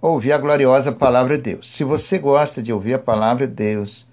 ouvir 0.00 0.32
a 0.32 0.38
gloriosa 0.38 0.92
palavra 0.92 1.36
de 1.36 1.42
Deus. 1.42 1.70
Se 1.70 1.84
você 1.84 2.18
gosta 2.18 2.62
de 2.62 2.72
ouvir 2.72 2.94
a 2.94 2.98
palavra 2.98 3.46
de 3.46 3.52
Deus, 3.52 4.06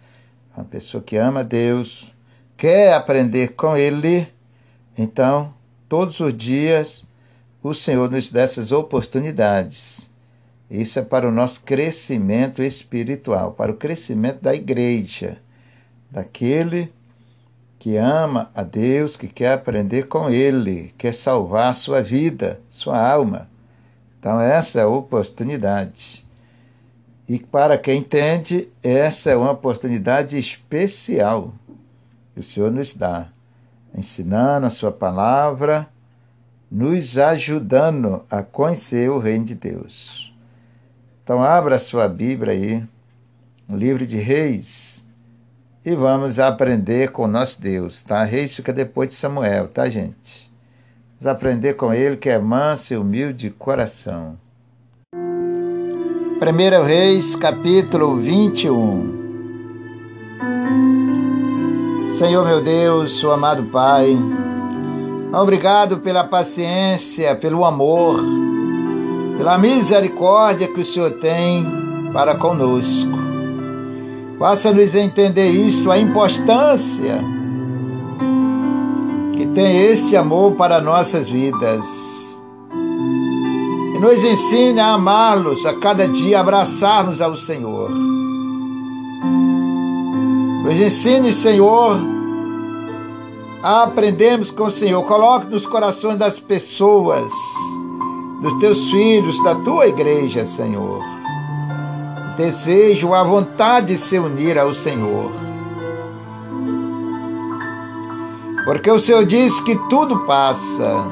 uma 0.53 0.65
pessoa 0.65 1.01
que 1.01 1.15
ama 1.15 1.45
Deus, 1.45 2.13
quer 2.57 2.93
aprender 2.93 3.53
com 3.53 3.77
Ele, 3.77 4.27
então, 4.97 5.53
todos 5.87 6.19
os 6.19 6.35
dias, 6.35 7.05
o 7.63 7.73
Senhor 7.73 8.11
nos 8.11 8.29
dá 8.29 8.41
essas 8.41 8.73
oportunidades. 8.73 10.13
Isso 10.69 10.97
é 10.99 11.01
para 11.01 11.27
o 11.27 11.31
nosso 11.31 11.61
crescimento 11.61 12.63
espiritual, 12.63 13.51
para 13.51 13.71
o 13.71 13.77
crescimento 13.77 14.41
da 14.41 14.53
igreja, 14.55 15.37
daquele 16.09 16.91
que 17.77 17.97
ama 17.97 18.49
a 18.55 18.63
Deus, 18.63 19.15
que 19.15 19.27
quer 19.27 19.53
aprender 19.53 20.07
com 20.07 20.29
Ele, 20.29 20.93
quer 20.97 21.13
salvar 21.13 21.69
a 21.69 21.73
sua 21.73 22.01
vida, 22.01 22.59
sua 22.67 22.99
alma. 22.99 23.47
Então, 24.19 24.41
essa 24.41 24.79
é 24.79 24.83
a 24.83 24.87
oportunidade. 24.87 26.25
E 27.29 27.37
para 27.37 27.77
quem 27.77 27.99
entende, 27.99 28.69
essa 28.81 29.29
é 29.29 29.35
uma 29.35 29.51
oportunidade 29.51 30.37
especial 30.37 31.53
que 32.33 32.39
o 32.39 32.43
Senhor 32.43 32.71
nos 32.71 32.93
dá, 32.93 33.29
ensinando 33.95 34.65
a 34.65 34.71
Sua 34.71 34.91
palavra, 34.91 35.87
nos 36.69 37.17
ajudando 37.17 38.23
a 38.29 38.43
conhecer 38.43 39.09
o 39.09 39.19
Reino 39.19 39.45
de 39.45 39.55
Deus. 39.55 40.34
Então, 41.25 41.43
abra 41.43 41.79
sua 41.79 42.07
Bíblia 42.07 42.53
aí, 42.53 42.83
o 43.67 43.75
livro 43.75 44.05
de 44.05 44.15
Reis, 44.15 45.03
e 45.83 45.95
vamos 45.95 46.37
aprender 46.37 47.09
com 47.09 47.25
nosso 47.25 47.59
Deus, 47.59 48.03
tá? 48.03 48.23
Reis 48.23 48.55
fica 48.55 48.71
depois 48.71 49.09
de 49.09 49.15
Samuel, 49.15 49.67
tá, 49.67 49.89
gente? 49.89 50.51
Vamos 51.19 51.35
aprender 51.35 51.73
com 51.73 51.91
ele 51.91 52.15
que 52.15 52.29
é 52.29 52.37
manso 52.37 52.93
e 52.93 52.97
humilde 52.97 53.49
de 53.49 53.49
coração. 53.49 54.37
1 55.15 56.83
Reis, 56.85 57.35
capítulo 57.35 58.17
21. 58.17 59.25
Senhor 62.19 62.45
meu 62.45 62.61
Deus, 62.61 63.23
o 63.23 63.31
amado 63.31 63.63
Pai, 63.71 64.15
obrigado 65.33 66.01
pela 66.01 66.23
paciência, 66.23 67.35
pelo 67.35 67.65
amor, 67.65 68.23
pela 69.37 69.57
misericórdia 69.57 70.67
que 70.67 70.81
o 70.81 70.85
Senhor 70.85 71.11
tem 71.11 71.65
para 72.13 72.35
conosco. 72.35 73.11
Faça-nos 74.39 74.95
entender 74.95 75.49
isto, 75.49 75.91
a 75.91 75.97
importância 75.97 77.23
que 79.33 79.47
tem 79.47 79.81
esse 79.87 80.15
amor 80.15 80.53
para 80.53 80.81
nossas 80.81 81.29
vidas. 81.29 81.85
E 83.95 83.99
nos 83.99 84.23
ensine 84.23 84.79
a 84.79 84.93
amá-los 84.93 85.65
a 85.65 85.73
cada 85.73 86.07
dia, 86.07 86.39
abraçarmos 86.39 87.21
ao 87.21 87.35
Senhor. 87.35 87.89
Nos 90.63 90.79
ensine, 90.79 91.31
Senhor, 91.31 91.97
a 93.61 93.83
aprendermos 93.83 94.51
com 94.51 94.65
o 94.65 94.71
Senhor. 94.71 95.01
Coloque 95.03 95.47
nos 95.47 95.65
corações 95.65 96.17
das 96.17 96.39
pessoas, 96.39 97.31
dos 98.45 98.59
teus 98.59 98.89
filhos, 98.89 99.43
da 99.43 99.55
tua 99.55 99.87
igreja, 99.87 100.45
Senhor. 100.45 101.03
Desejo 102.37 103.13
a 103.13 103.23
vontade 103.23 103.87
de 103.87 103.97
se 103.97 104.17
unir 104.17 104.57
ao 104.57 104.73
Senhor 104.73 105.45
porque 108.65 108.89
o 108.89 108.99
Senhor 108.99 109.23
diz 109.23 109.59
que 109.59 109.75
tudo 109.87 110.25
passa. 110.25 111.05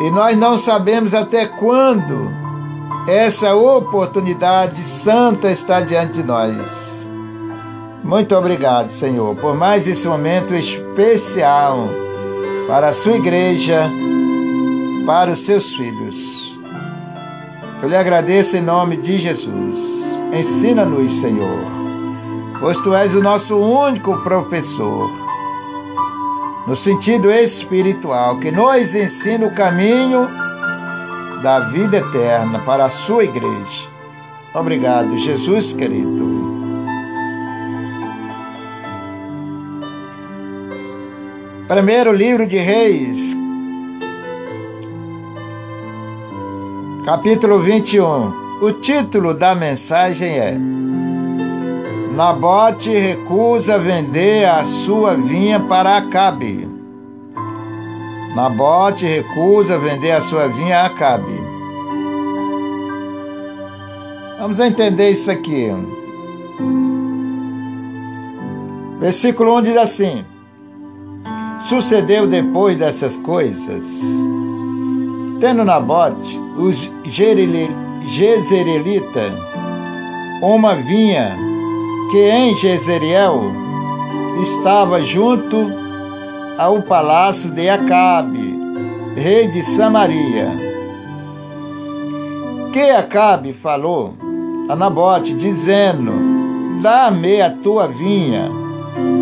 E 0.00 0.10
nós 0.10 0.36
não 0.36 0.56
sabemos 0.56 1.14
até 1.14 1.46
quando 1.46 2.32
essa 3.06 3.54
oportunidade 3.54 4.82
santa 4.82 5.50
está 5.50 5.82
diante 5.82 6.14
de 6.14 6.24
nós. 6.24 7.08
Muito 8.02 8.34
obrigado, 8.34 8.88
Senhor, 8.88 9.36
por 9.36 9.54
mais 9.54 9.86
esse 9.86 10.06
momento 10.06 10.54
especial 10.54 11.88
para 12.66 12.88
a 12.88 12.92
sua 12.92 13.16
igreja, 13.16 13.90
para 15.06 15.32
os 15.32 15.40
seus 15.40 15.74
filhos. 15.74 16.56
Eu 17.82 17.88
lhe 17.88 17.96
agradeço 17.96 18.56
em 18.56 18.62
nome 18.62 18.96
de 18.96 19.18
Jesus. 19.18 19.78
Ensina-nos, 20.32 21.12
Senhor 21.12 21.84
pois 22.64 22.80
tu 22.80 22.94
és 22.94 23.14
o 23.14 23.22
nosso 23.22 23.58
único 23.58 24.16
professor. 24.22 25.10
No 26.66 26.74
sentido 26.74 27.30
espiritual, 27.30 28.38
que 28.38 28.50
nos 28.50 28.94
ensina 28.94 29.46
o 29.46 29.54
caminho 29.54 30.26
da 31.42 31.60
vida 31.68 31.98
eterna 31.98 32.60
para 32.60 32.86
a 32.86 32.88
sua 32.88 33.24
igreja. 33.24 33.88
Obrigado, 34.54 35.18
Jesus 35.18 35.74
querido. 35.74 36.32
Primeiro 41.68 42.12
livro 42.12 42.46
de 42.46 42.56
Reis, 42.56 43.36
capítulo 47.04 47.58
21. 47.60 48.60
O 48.62 48.72
título 48.72 49.34
da 49.34 49.54
mensagem 49.54 50.38
é 50.38 50.56
Nabote 52.14 52.88
recusa 52.88 53.78
vender 53.78 54.48
a 54.48 54.64
sua 54.64 55.14
vinha 55.14 55.60
para 55.60 55.98
Acabe. 55.98 56.66
Nabote 58.34 59.04
recusa 59.04 59.78
vender 59.78 60.12
a 60.12 60.22
sua 60.22 60.48
vinha 60.48 60.78
a 60.78 60.86
Acabe. 60.86 61.42
Vamos 64.38 64.58
entender 64.58 65.10
isso 65.10 65.30
aqui. 65.30 65.70
Versículo 68.98 69.58
1 69.58 69.62
diz 69.62 69.76
assim: 69.76 70.24
Sucedeu 71.60 72.26
depois 72.26 72.78
dessas 72.78 73.14
coisas, 73.16 73.86
tendo 75.44 75.62
Nabote, 75.62 76.40
os 76.56 76.90
Jezreelita, 77.04 77.76
uma 80.40 80.74
vinha 80.74 81.36
que 82.10 82.30
em 82.30 82.56
Jezreel 82.56 83.52
estava 84.40 85.02
junto 85.02 85.70
ao 86.56 86.80
palácio 86.80 87.50
de 87.50 87.68
Acabe, 87.68 88.58
rei 89.16 89.46
de 89.48 89.62
Samaria. 89.62 90.48
Que 92.72 92.92
Acabe 92.92 93.52
falou 93.52 94.14
a 94.70 94.74
Nabote, 94.74 95.34
dizendo: 95.34 96.80
Dá-me 96.80 97.42
a 97.42 97.50
tua 97.50 97.86
vinha, 97.86 98.50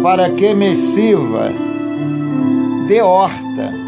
para 0.05 0.31
que 0.31 0.55
me 0.55 0.73
sirva 0.77 1.51
de 2.87 3.01
horta, 3.01 3.82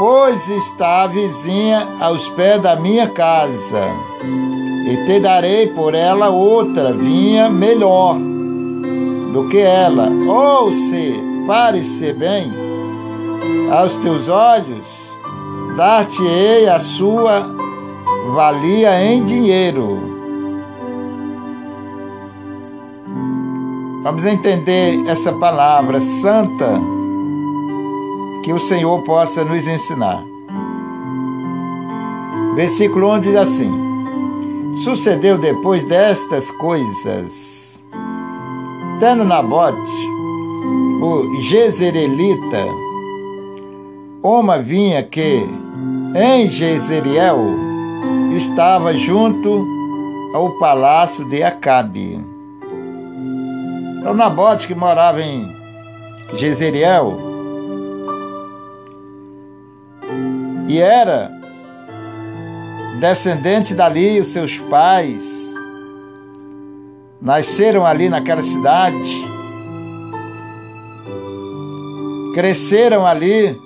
pois 0.00 0.48
está 0.48 1.06
vizinha 1.06 1.86
aos 2.00 2.26
pés 2.30 2.58
da 2.62 2.74
minha 2.74 3.06
casa. 3.10 3.82
E 4.86 5.04
te 5.04 5.20
darei 5.20 5.66
por 5.66 5.94
ela 5.94 6.30
outra 6.30 6.90
vinha 6.94 7.50
melhor 7.50 8.16
do 9.30 9.46
que 9.50 9.58
ela, 9.58 10.08
ou 10.26 10.72
se 10.72 11.22
parecer 11.46 12.14
bem. 12.14 12.50
Aos 13.70 13.94
teus 13.96 14.26
olhos, 14.28 15.14
dar-te-ei 15.76 16.66
a 16.66 16.78
sua 16.78 17.46
valia 18.34 19.04
em 19.04 19.22
dinheiro. 19.22 20.00
Vamos 24.02 24.24
entender 24.24 24.98
essa 25.06 25.30
palavra 25.30 26.00
santa 26.00 26.99
que 28.42 28.52
o 28.52 28.58
Senhor 28.58 29.02
possa 29.02 29.44
nos 29.44 29.66
ensinar. 29.66 30.22
Versículo 32.54 33.12
1 33.14 33.20
diz 33.20 33.36
assim: 33.36 33.70
Sucedeu 34.84 35.38
depois 35.38 35.84
destas 35.84 36.50
coisas. 36.50 37.80
Tendo 38.98 39.24
Nabote, 39.24 39.90
o 41.00 41.40
Jezreelita, 41.42 42.66
uma 44.22 44.58
vinha 44.58 45.02
que 45.02 45.46
em 46.14 46.50
Jezreel 46.50 47.38
estava 48.36 48.94
junto 48.94 49.66
ao 50.34 50.50
palácio 50.58 51.24
de 51.24 51.42
Acabe. 51.42 52.20
Então 53.98 54.14
Nabote, 54.14 54.66
que 54.66 54.74
morava 54.74 55.22
em 55.22 55.50
Jezreel, 56.34 57.29
e 60.70 60.78
era 60.78 61.32
descendente 63.00 63.74
dali, 63.74 64.20
os 64.20 64.28
seus 64.28 64.56
pais 64.56 65.24
nasceram 67.20 67.84
ali 67.84 68.08
naquela 68.08 68.40
cidade, 68.40 69.10
cresceram 72.34 73.04
ali, 73.04 73.58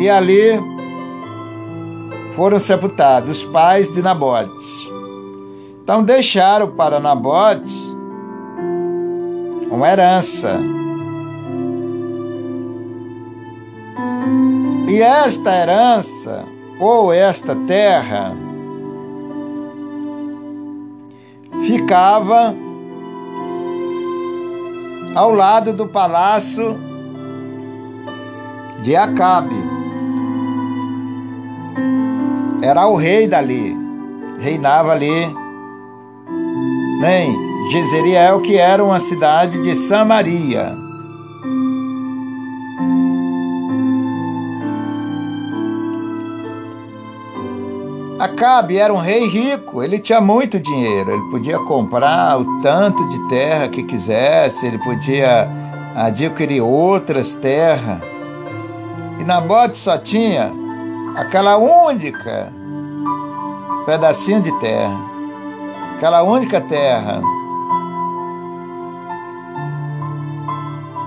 e 0.00 0.10
ali 0.10 0.58
foram 2.34 2.58
sepultados 2.58 3.38
os 3.38 3.44
pais 3.44 3.88
de 3.88 4.02
Nabote. 4.02 4.90
Então 5.84 6.02
deixaram 6.02 6.72
para 6.72 6.98
Nabote 6.98 7.72
uma 9.70 9.88
herança. 9.88 10.58
E 14.90 15.00
esta 15.00 15.54
herança, 15.54 16.44
ou 16.80 17.12
esta 17.12 17.54
terra, 17.54 18.36
ficava 21.64 22.52
ao 25.14 25.32
lado 25.32 25.72
do 25.72 25.86
palácio 25.86 26.76
de 28.82 28.96
Acabe. 28.96 29.54
Era 32.60 32.88
o 32.88 32.96
rei 32.96 33.28
dali, 33.28 33.76
reinava 34.40 34.90
ali. 34.90 35.32
Nem 37.00 37.32
Jezreel, 37.70 38.40
que 38.40 38.56
era 38.56 38.84
uma 38.84 38.98
cidade 38.98 39.62
de 39.62 39.76
Samaria. 39.76 40.79
Acabe 48.20 48.76
era 48.76 48.92
um 48.92 48.98
rei 48.98 49.26
rico, 49.26 49.82
ele 49.82 49.98
tinha 49.98 50.20
muito 50.20 50.60
dinheiro, 50.60 51.10
ele 51.10 51.30
podia 51.30 51.58
comprar 51.60 52.38
o 52.38 52.60
tanto 52.60 53.08
de 53.08 53.18
terra 53.30 53.66
que 53.66 53.82
quisesse, 53.82 54.66
ele 54.66 54.76
podia 54.76 55.48
adquirir 55.96 56.60
outras 56.60 57.32
terras. 57.32 57.98
E 59.18 59.24
Nabote 59.24 59.78
só 59.78 59.96
tinha 59.96 60.52
aquela 61.16 61.56
única 61.56 62.52
pedacinho 63.86 64.42
de 64.42 64.52
terra, 64.60 65.00
aquela 65.96 66.22
única 66.22 66.60
terra 66.60 67.22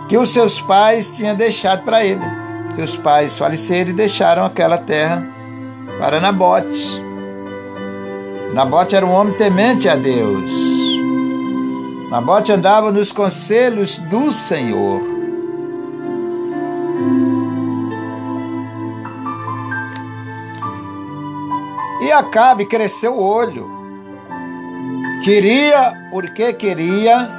que 0.10 0.18
os 0.18 0.32
seus 0.32 0.60
pais 0.60 1.16
tinham 1.16 1.36
deixado 1.36 1.84
para 1.84 2.04
ele. 2.04 2.26
Seus 2.76 2.96
pais 2.96 3.38
faleceram 3.38 3.92
e 3.92 3.94
deixaram 3.94 4.44
aquela 4.44 4.80
terra 4.80 5.33
para 6.00 6.20
Nabote. 6.20 7.02
Nabote 8.54 8.96
era 8.96 9.06
um 9.06 9.12
homem 9.12 9.34
temente 9.34 9.90
a 9.90 9.96
Deus. 9.96 10.52
Nabote 12.10 12.52
andava 12.52 12.92
nos 12.92 13.12
conselhos 13.12 13.98
do 13.98 14.32
Senhor. 14.32 15.02
E 22.02 22.12
Acabe 22.12 22.66
cresceu 22.66 23.16
o 23.16 23.24
olho. 23.24 23.68
Queria, 25.24 25.94
porque 26.12 26.54
queria, 26.54 27.30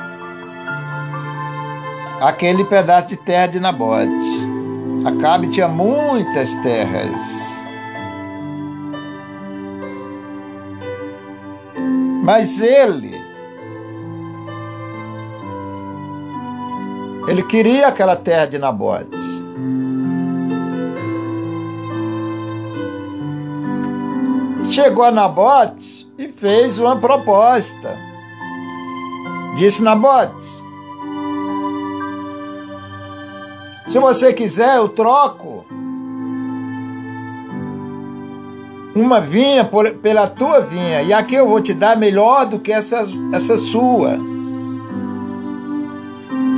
aquele 2.21 2.64
pedaço 2.64 3.09
de 3.09 3.17
terra 3.17 3.47
de 3.47 3.61
Nabote. 3.61 4.09
Acabe 5.05 5.49
tinha 5.49 5.69
muitas 5.69 6.57
terras. 6.57 7.63
Mas 12.25 12.59
ele, 12.59 13.23
ele 17.29 17.43
queria 17.43 17.89
aquela 17.89 18.17
terra 18.17 18.47
de 18.47 18.57
Nabote. 18.57 19.11
Chegou 24.71 25.05
a 25.05 25.11
Nabote 25.11 26.11
e 26.17 26.29
fez 26.29 26.79
uma 26.79 26.97
proposta. 26.97 27.95
Disse 29.59 29.83
Nabote: 29.83 30.47
Se 33.87 33.99
você 33.99 34.33
quiser, 34.33 34.79
eu 34.79 34.89
troco 34.89 35.54
uma 38.95 39.21
vinha 39.21 39.65
por, 39.65 39.91
pela 39.95 40.27
tua 40.27 40.61
vinha, 40.61 41.03
e 41.03 41.13
aqui 41.13 41.35
eu 41.35 41.49
vou 41.49 41.61
te 41.61 41.75
dar 41.75 41.97
melhor 41.97 42.47
do 42.47 42.59
que 42.61 42.73
essa, 42.73 43.05
essa 43.33 43.57
sua. 43.57 44.19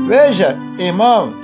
Veja, 0.07 0.57
irmãos, 0.79 1.35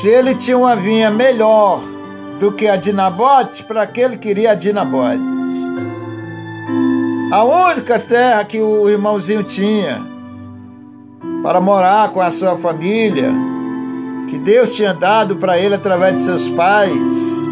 se 0.00 0.08
ele 0.08 0.34
tinha 0.34 0.58
uma 0.58 0.76
vinha 0.76 1.10
melhor 1.10 1.80
do 2.38 2.52
que 2.52 2.68
a 2.68 2.76
de 2.76 2.92
Nabote, 2.92 3.64
para 3.64 3.86
que 3.86 4.00
ele 4.00 4.18
queria 4.18 4.52
a 4.52 4.54
de 4.54 4.72
Nabote? 4.72 5.34
A 7.32 7.42
única 7.42 7.98
terra 7.98 8.44
que 8.44 8.60
o 8.60 8.88
irmãozinho 8.88 9.42
tinha 9.42 10.00
para 11.42 11.60
morar 11.60 12.10
com 12.10 12.20
a 12.20 12.30
sua 12.30 12.56
família, 12.56 13.32
que 14.28 14.38
Deus 14.38 14.74
tinha 14.74 14.92
dado 14.92 15.36
para 15.36 15.58
ele 15.58 15.74
através 15.74 16.16
de 16.16 16.22
seus 16.22 16.48
pais. 16.48 17.44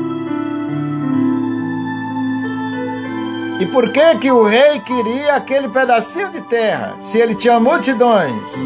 E 3.61 3.66
por 3.66 3.92
que 3.92 4.16
que 4.16 4.32
o 4.32 4.42
rei 4.44 4.80
queria 4.80 5.37
aquele 5.37 5.68
pedacinho 5.68 6.30
de 6.30 6.40
terra, 6.40 6.96
se 6.98 7.18
ele 7.18 7.35
tinha 7.35 7.61
multidões? 7.61 8.56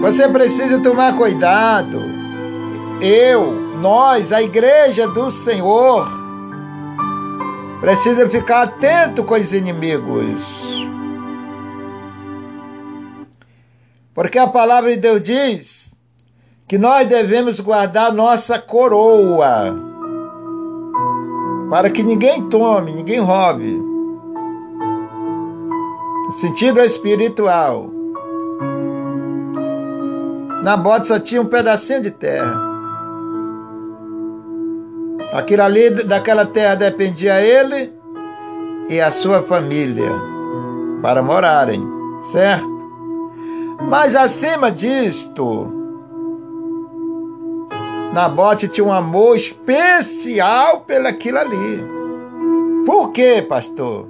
Você 0.00 0.28
precisa 0.28 0.80
tomar 0.80 1.16
cuidado. 1.16 2.00
Eu, 3.00 3.52
nós, 3.80 4.32
a 4.32 4.42
igreja 4.42 5.08
do 5.08 5.30
Senhor, 5.30 6.08
precisa 7.80 8.28
ficar 8.28 8.62
atento 8.62 9.24
com 9.24 9.34
os 9.34 9.52
inimigos. 9.52 10.89
Porque 14.20 14.38
a 14.38 14.46
palavra 14.46 14.90
de 14.90 14.98
Deus 14.98 15.22
diz 15.22 15.96
que 16.68 16.76
nós 16.76 17.08
devemos 17.08 17.58
guardar 17.58 18.12
nossa 18.12 18.58
coroa 18.58 19.74
para 21.70 21.88
que 21.88 22.02
ninguém 22.02 22.46
tome, 22.50 22.92
ninguém 22.92 23.18
roube. 23.18 23.82
No 26.26 26.32
sentido 26.32 26.82
espiritual. 26.82 27.88
Nabote 30.62 31.08
só 31.08 31.18
tinha 31.18 31.40
um 31.40 31.46
pedacinho 31.46 32.02
de 32.02 32.10
terra. 32.10 32.60
Aquilo 35.32 35.62
ali, 35.62 36.04
daquela 36.04 36.44
terra 36.44 36.74
dependia 36.74 37.40
ele 37.40 37.90
e 38.86 39.00
a 39.00 39.10
sua 39.10 39.42
família 39.44 40.12
para 41.00 41.22
morarem, 41.22 41.82
certo? 42.30 42.79
Mas 43.88 44.14
acima 44.14 44.70
disto, 44.70 45.72
Nabote 48.12 48.68
tinha 48.68 48.84
um 48.84 48.92
amor 48.92 49.36
especial 49.36 50.80
pelaquilo 50.80 51.38
ali. 51.38 51.84
Por 52.84 53.12
quê, 53.12 53.44
pastor? 53.46 54.06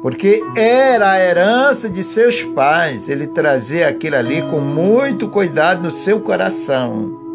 Porque 0.00 0.42
era 0.56 1.10
a 1.10 1.20
herança 1.20 1.88
de 1.90 2.02
seus 2.02 2.42
pais. 2.42 3.08
Ele 3.08 3.26
trazia 3.26 3.88
aquilo 3.88 4.16
ali 4.16 4.42
com 4.42 4.60
muito 4.60 5.28
cuidado 5.28 5.82
no 5.82 5.90
seu 5.90 6.20
coração. 6.20 7.26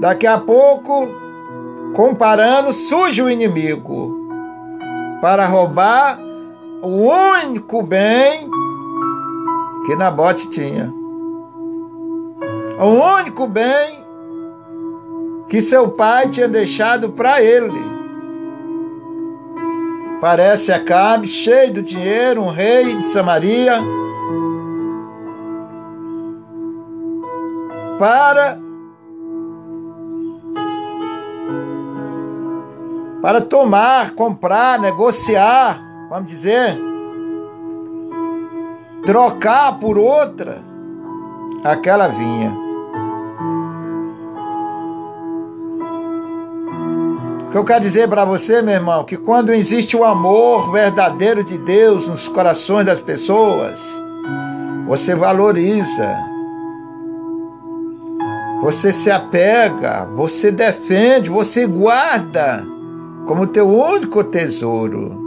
Daqui 0.00 0.26
a 0.26 0.36
pouco, 0.36 1.08
comparando, 1.94 2.72
surge 2.72 3.22
o 3.22 3.30
inimigo 3.30 4.26
para 5.20 5.46
roubar 5.46 6.18
o 6.82 7.08
único 7.46 7.80
bem 7.80 8.50
que 9.86 9.94
Nabote 9.94 10.50
tinha. 10.50 10.92
O 12.80 13.18
único 13.18 13.46
bem 13.46 14.04
que 15.48 15.62
seu 15.62 15.90
pai 15.90 16.28
tinha 16.28 16.48
deixado 16.48 17.10
para 17.10 17.40
ele. 17.40 17.80
Parece 20.20 20.72
Acabe, 20.72 21.28
cheio 21.28 21.72
de 21.72 21.82
dinheiro, 21.82 22.42
um 22.42 22.50
rei 22.50 22.96
de 22.96 23.06
Samaria, 23.06 23.80
para 27.98 28.58
para 33.20 33.40
tomar, 33.40 34.14
comprar, 34.16 34.80
negociar 34.80 35.91
vamos 36.12 36.28
dizer, 36.28 36.78
trocar 39.06 39.80
por 39.80 39.96
outra 39.96 40.62
aquela 41.64 42.08
vinha. 42.08 42.60
que 47.50 47.58
eu 47.58 47.64
quero 47.64 47.80
dizer 47.80 48.08
para 48.08 48.24
você, 48.24 48.62
meu 48.62 48.74
irmão, 48.74 49.04
que 49.04 49.16
quando 49.16 49.52
existe 49.52 49.94
o 49.94 50.04
amor 50.04 50.72
verdadeiro 50.72 51.44
de 51.44 51.58
Deus 51.58 52.08
nos 52.08 52.26
corações 52.26 52.86
das 52.86 52.98
pessoas, 52.98 53.98
você 54.86 55.14
valoriza, 55.14 56.16
você 58.62 58.90
se 58.90 59.10
apega, 59.10 60.06
você 60.14 60.50
defende, 60.50 61.28
você 61.28 61.66
guarda 61.66 62.66
como 63.26 63.46
teu 63.46 63.68
único 63.68 64.24
tesouro. 64.24 65.21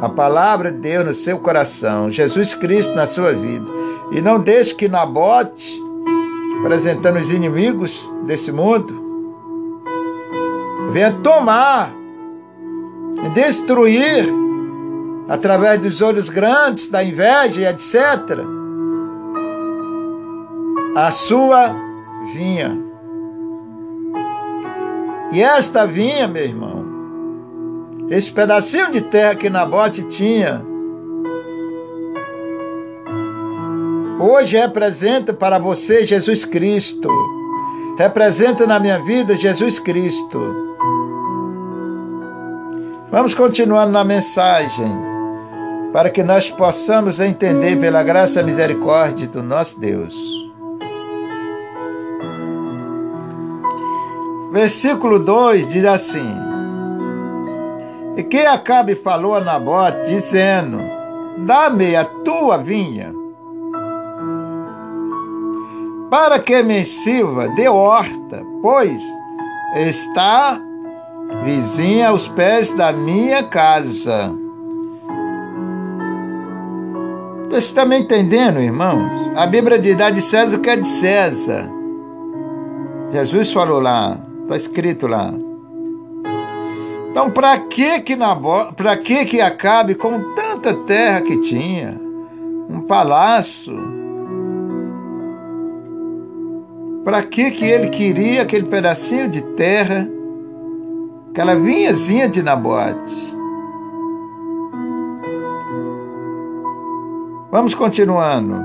A 0.00 0.08
palavra 0.08 0.70
de 0.70 0.78
Deus 0.78 1.06
no 1.06 1.14
seu 1.14 1.38
coração, 1.38 2.10
Jesus 2.10 2.54
Cristo 2.54 2.94
na 2.94 3.06
sua 3.06 3.32
vida. 3.32 3.66
E 4.12 4.20
não 4.20 4.38
deixe 4.38 4.74
que 4.74 4.88
Nabote, 4.88 5.82
apresentando 6.60 7.18
os 7.18 7.32
inimigos 7.32 8.12
desse 8.24 8.52
mundo, 8.52 9.04
venha 10.92 11.12
tomar 11.22 11.92
e 13.24 13.28
destruir 13.30 14.32
através 15.28 15.80
dos 15.80 16.00
olhos 16.00 16.28
grandes, 16.28 16.86
da 16.86 17.02
inveja 17.02 17.70
etc. 17.70 18.44
a 20.94 21.10
sua 21.10 21.74
vinha. 22.32 22.78
E 25.32 25.42
esta 25.42 25.86
vinha, 25.86 26.28
meu 26.28 26.44
irmão, 26.44 26.75
esse 28.08 28.30
pedacinho 28.30 28.90
de 28.90 29.00
terra 29.00 29.34
que 29.34 29.50
Nabote 29.50 30.04
tinha, 30.04 30.62
hoje 34.20 34.56
representa 34.56 35.32
para 35.32 35.58
você 35.58 36.06
Jesus 36.06 36.44
Cristo. 36.44 37.08
Representa 37.98 38.66
na 38.66 38.78
minha 38.78 38.98
vida 39.02 39.34
Jesus 39.34 39.78
Cristo. 39.78 40.38
Vamos 43.10 43.34
continuando 43.34 43.92
na 43.92 44.04
mensagem, 44.04 44.90
para 45.92 46.10
que 46.10 46.22
nós 46.22 46.50
possamos 46.50 47.18
entender 47.18 47.76
pela 47.76 48.02
graça 48.02 48.40
e 48.40 48.44
misericórdia 48.44 49.26
do 49.26 49.42
nosso 49.42 49.80
Deus. 49.80 50.14
Versículo 54.52 55.18
2 55.18 55.66
diz 55.66 55.84
assim: 55.84 56.45
E 58.16 58.22
que 58.22 58.38
Acabe 58.38 58.94
falou 58.94 59.34
a 59.34 59.40
Nabote, 59.40 60.08
dizendo: 60.08 60.78
Dá-me 61.38 61.94
a 61.94 62.04
tua 62.04 62.56
vinha, 62.56 63.12
para 66.10 66.38
que 66.38 66.62
me 66.62 66.82
sirva 66.82 67.48
de 67.50 67.68
horta, 67.68 68.42
pois 68.62 69.02
está 69.74 70.58
vizinha 71.44 72.08
aos 72.08 72.26
pés 72.26 72.70
da 72.70 72.92
minha 72.92 73.42
casa. 73.42 74.32
Você 77.48 77.58
está 77.58 77.84
me 77.84 77.98
entendendo, 77.98 78.60
irmãos? 78.60 79.10
A 79.36 79.46
Bíblia 79.46 79.78
diz: 79.78 79.96
dá 79.96 80.10
de 80.10 80.22
César 80.22 80.56
o 80.56 80.60
que 80.60 80.70
é 80.70 80.76
de 80.76 80.86
César. 80.86 81.68
Jesus 83.12 83.52
falou 83.52 83.80
lá, 83.80 84.18
está 84.42 84.56
escrito 84.56 85.06
lá. 85.06 85.32
Então, 87.16 87.30
para 87.30 87.58
que 87.58 88.00
que 88.00 88.14
para 88.76 88.94
que 88.98 89.24
que 89.24 89.40
acabe 89.40 89.94
com 89.94 90.34
tanta 90.34 90.74
terra 90.74 91.22
que 91.22 91.38
tinha, 91.38 91.98
um 92.68 92.82
palácio? 92.82 93.72
Para 97.02 97.22
que 97.22 97.52
que 97.52 97.64
ele 97.64 97.88
queria 97.88 98.42
aquele 98.42 98.66
pedacinho 98.66 99.30
de 99.30 99.40
terra? 99.40 100.06
aquela 101.30 101.54
vinhazinha 101.54 102.28
de 102.28 102.42
Nabote. 102.42 103.34
Vamos 107.50 107.74
continuando. 107.74 108.62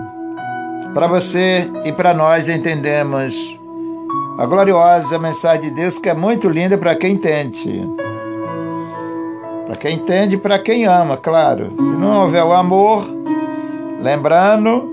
Para 0.93 1.07
você 1.07 1.71
e 1.85 1.93
para 1.93 2.13
nós 2.13 2.49
entendemos 2.49 3.57
a 4.37 4.45
gloriosa 4.45 5.17
mensagem 5.17 5.61
de 5.61 5.71
Deus 5.71 5.97
que 5.97 6.09
é 6.09 6.13
muito 6.13 6.49
linda 6.49 6.77
para 6.77 6.95
quem 6.95 7.13
entende. 7.13 8.10
Para 9.71 9.79
quem 9.79 9.95
entende 9.95 10.37
para 10.37 10.59
quem 10.59 10.83
ama, 10.83 11.15
claro. 11.15 11.73
Se 11.77 11.93
não 11.93 12.23
houver 12.23 12.43
o 12.43 12.51
amor, 12.51 13.09
lembrando 14.01 14.83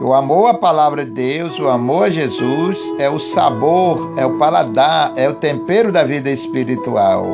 o 0.00 0.14
amor 0.14 0.48
à 0.48 0.54
palavra 0.54 1.04
de 1.04 1.10
Deus, 1.10 1.60
o 1.60 1.68
amor 1.68 2.04
a 2.04 2.08
Jesus 2.08 2.80
é 2.98 3.10
o 3.10 3.18
sabor, 3.18 4.14
é 4.16 4.24
o 4.24 4.38
paladar, 4.38 5.12
é 5.16 5.28
o 5.28 5.34
tempero 5.34 5.92
da 5.92 6.02
vida 6.02 6.30
espiritual. 6.30 7.26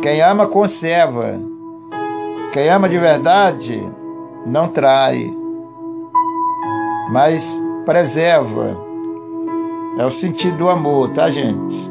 Quem 0.00 0.20
ama, 0.20 0.46
conserva. 0.46 1.40
Quem 2.52 2.68
ama 2.68 2.88
de 2.88 2.98
verdade, 2.98 3.90
não 4.46 4.68
trai, 4.68 5.34
mas 7.10 7.60
preserva. 7.84 8.76
É 9.98 10.06
o 10.06 10.12
sentido 10.12 10.58
do 10.58 10.70
amor, 10.70 11.10
tá, 11.10 11.28
gente? 11.28 11.90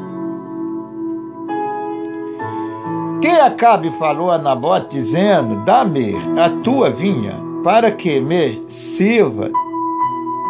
Quem 3.20 3.38
Acabe 3.38 3.90
falou 3.98 4.30
a 4.30 4.38
Nabote 4.38 4.96
dizendo: 4.96 5.56
Dá-me 5.64 6.14
a 6.38 6.48
tua 6.62 6.88
vinha, 6.88 7.34
para 7.62 7.90
que 7.90 8.18
me 8.18 8.64
sirva 8.66 9.50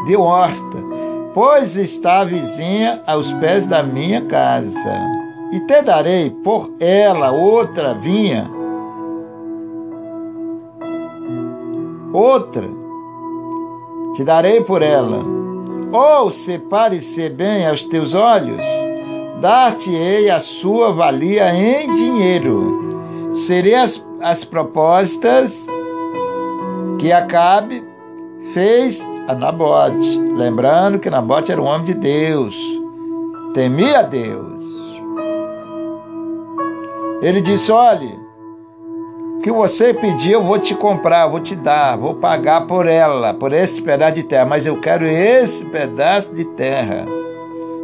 de 0.06 0.16
horta, 0.16 0.78
pois 1.34 1.76
está 1.76 2.22
vizinha 2.22 3.02
aos 3.06 3.32
pés 3.32 3.66
da 3.66 3.82
minha 3.82 4.22
casa. 4.22 5.10
E 5.52 5.58
te 5.60 5.82
darei 5.82 6.30
por 6.30 6.70
ela 6.78 7.32
outra 7.32 7.92
vinha, 7.92 8.48
outra, 12.12 12.68
te 14.14 14.22
darei 14.22 14.60
por 14.60 14.80
ela. 14.80 15.24
Ou 15.92 16.30
se 16.30 16.56
parecer 16.56 17.30
bem 17.30 17.66
aos 17.66 17.84
teus 17.84 18.14
olhos, 18.14 18.64
dar-te-ei 19.40 20.30
a 20.30 20.38
sua 20.38 20.92
valia 20.92 21.54
em 21.54 21.92
dinheiro. 21.92 23.32
Seriam 23.34 23.82
as, 23.82 24.06
as 24.20 24.44
propostas 24.44 25.66
que 26.98 27.10
Acabe 27.10 27.82
fez 28.52 29.06
a 29.26 29.34
Nabote. 29.34 30.18
Lembrando 30.18 30.98
que 30.98 31.08
Nabote 31.08 31.50
era 31.50 31.60
um 31.60 31.64
homem 31.64 31.84
de 31.84 31.94
Deus, 31.94 32.56
temia 33.54 34.02
Deus. 34.02 34.60
Ele 37.22 37.40
disse: 37.40 37.72
Olhe, 37.72 38.18
o 39.38 39.40
que 39.40 39.50
você 39.50 39.94
pedir, 39.94 40.32
eu 40.32 40.42
vou 40.42 40.58
te 40.58 40.74
comprar, 40.74 41.26
vou 41.26 41.40
te 41.40 41.56
dar, 41.56 41.96
vou 41.96 42.14
pagar 42.14 42.66
por 42.66 42.86
ela, 42.86 43.32
por 43.32 43.54
esse 43.54 43.80
pedaço 43.80 44.14
de 44.14 44.22
terra, 44.22 44.44
mas 44.44 44.66
eu 44.66 44.78
quero 44.80 45.06
esse 45.06 45.64
pedaço 45.64 46.34
de 46.34 46.44
terra. 46.44 47.19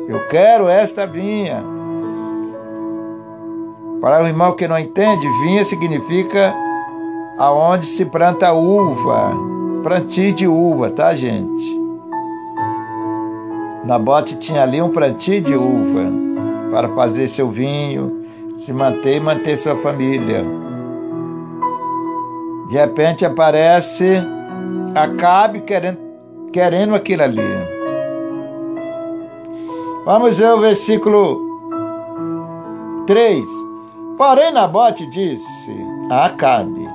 Eu 0.09 0.27
quero 0.29 0.69
esta 0.69 1.07
vinha. 1.07 1.65
Para 4.01 4.23
o 4.23 4.27
irmão 4.27 4.53
que 4.53 4.69
não 4.69 4.79
entende, 4.79 5.27
vinha 5.43 5.65
significa 5.65 6.55
aonde 7.39 7.87
se 7.87 8.05
planta 8.05 8.53
uva 8.53 9.33
plantio 9.87 10.33
de 10.33 10.49
uva, 10.49 10.91
tá, 10.91 11.15
gente? 11.15 11.81
Nabote 13.85 14.37
tinha 14.37 14.65
ali 14.65 14.83
um 14.83 14.91
plantio 14.91 15.41
de 15.41 15.55
uva 15.55 16.11
para 16.73 16.89
fazer 16.89 17.29
seu 17.29 17.49
vinho, 17.51 18.27
se 18.59 18.73
manter 18.73 19.19
e 19.19 19.21
manter 19.21 19.57
sua 19.57 19.77
família. 19.77 20.45
De 22.69 22.75
repente 22.75 23.25
aparece 23.25 24.21
Acabe 24.93 25.61
querendo, 25.61 25.99
querendo 26.53 26.95
aquilo 26.95 27.23
ali. 27.23 27.66
Vamos 30.07 30.39
ver 30.39 30.53
o 30.53 30.61
versículo 30.61 31.41
3. 33.09 33.45
Porém, 34.17 34.53
Nabote 34.53 35.05
disse 35.11 35.73
a 36.09 36.27
Acabe: 36.27 36.89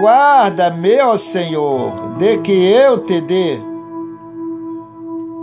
Guarda-me, 0.00 0.98
ó 1.00 1.16
Senhor, 1.16 1.92
de 2.18 2.38
que 2.38 2.50
eu 2.50 3.06
te 3.06 3.20
dê. 3.20 3.60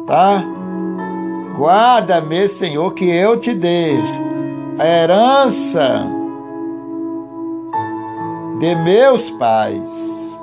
Tá? 0.06 0.44
Guarda-me, 1.58 2.46
Senhor, 2.50 2.94
que 2.94 3.10
eu 3.10 3.40
te 3.40 3.54
dê 3.54 3.94
a 4.78 4.86
herança 4.86 6.06
de 8.60 8.76
meus 8.76 9.30
pais. 9.30 10.38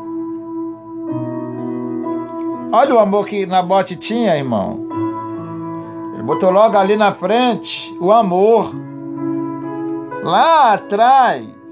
Olha 2.73 2.95
o 2.95 2.99
amor 2.99 3.27
que 3.27 3.45
Nabote 3.45 3.97
tinha, 3.97 4.35
irmão. 4.35 4.84
Botou 6.25 6.51
logo 6.51 6.77
ali 6.77 6.97
na 6.97 7.12
frente 7.12 7.97
o 8.01 8.11
amor. 8.11 8.72
Lá 10.22 10.72
atrás, 10.72 11.64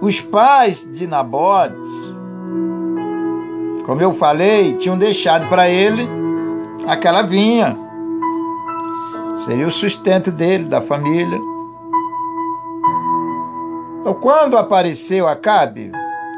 Os 0.00 0.20
pais 0.20 0.86
de 0.92 1.08
Nabote, 1.08 1.74
como 3.84 4.00
eu 4.00 4.14
falei, 4.14 4.74
tinham 4.74 4.96
deixado 4.96 5.48
para 5.48 5.68
ele 5.68 6.08
aquela 6.86 7.22
vinha. 7.22 7.76
Seria 9.44 9.66
o 9.66 9.72
sustento 9.72 10.30
dele, 10.30 10.64
da 10.64 10.80
família. 10.80 11.38
Então, 14.00 14.14
quando 14.14 14.56
apareceu 14.56 15.26
Acabe, 15.26 15.90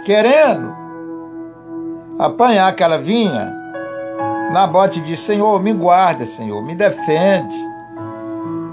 querendo 0.07 0.75
apanhar 2.19 2.67
aquela 2.67 2.97
vinha, 2.97 3.60
Nabote 4.51 5.01
disse: 5.01 5.27
Senhor, 5.27 5.63
me 5.63 5.73
guarda, 5.73 6.27
Senhor, 6.27 6.61
me 6.63 6.75
defende, 6.75 7.57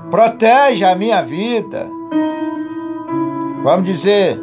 protege 0.09 0.83
a 0.83 0.95
minha 0.95 1.21
vida. 1.21 1.87
Vamos 3.63 3.85
dizer, 3.85 4.39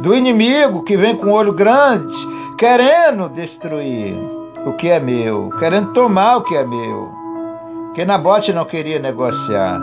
do 0.00 0.14
inimigo 0.14 0.82
que 0.82 0.96
vem 0.96 1.16
com 1.16 1.32
olho 1.32 1.52
grande, 1.52 2.14
querendo 2.56 3.28
destruir 3.28 4.16
o 4.64 4.72
que 4.74 4.88
é 4.88 5.00
meu, 5.00 5.50
querendo 5.58 5.92
tomar 5.92 6.36
o 6.36 6.42
que 6.42 6.54
é 6.54 6.64
meu. 6.64 7.08
Que 7.94 8.04
Nabote 8.04 8.52
não 8.52 8.64
queria 8.64 8.98
negociar. 8.98 9.80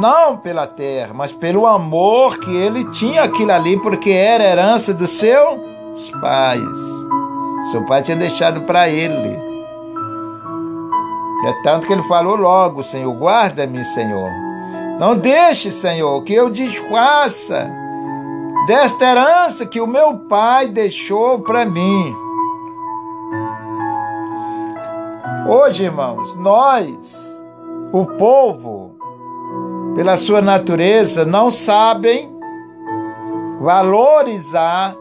Não 0.00 0.36
pela 0.36 0.66
terra, 0.66 1.12
mas 1.14 1.32
pelo 1.32 1.66
amor 1.66 2.38
que 2.38 2.54
ele 2.54 2.84
tinha 2.90 3.22
aquilo 3.22 3.52
ali, 3.52 3.76
porque 3.80 4.10
era 4.10 4.44
herança 4.44 4.92
dos 4.92 5.10
seus 5.10 6.10
pais. 6.20 6.62
Seu 7.70 7.84
pai 7.86 8.02
tinha 8.02 8.16
deixado 8.16 8.62
para 8.62 8.88
ele. 8.88 9.47
É 11.44 11.52
tanto 11.62 11.86
que 11.86 11.92
ele 11.92 12.02
falou 12.04 12.34
logo, 12.34 12.82
Senhor, 12.82 13.12
guarda-me, 13.12 13.84
Senhor. 13.84 14.30
Não 14.98 15.16
deixe, 15.16 15.70
Senhor, 15.70 16.22
que 16.24 16.34
eu 16.34 16.50
desfaça 16.50 17.70
desta 18.66 19.04
herança 19.04 19.64
que 19.64 19.80
o 19.80 19.86
meu 19.86 20.16
pai 20.16 20.66
deixou 20.66 21.38
para 21.40 21.64
mim. 21.64 22.14
Hoje, 25.48 25.84
irmãos, 25.84 26.34
nós, 26.34 27.42
o 27.92 28.04
povo, 28.04 28.96
pela 29.94 30.16
sua 30.16 30.42
natureza, 30.42 31.24
não 31.24 31.50
sabem 31.50 32.36
valorizar 33.60 34.96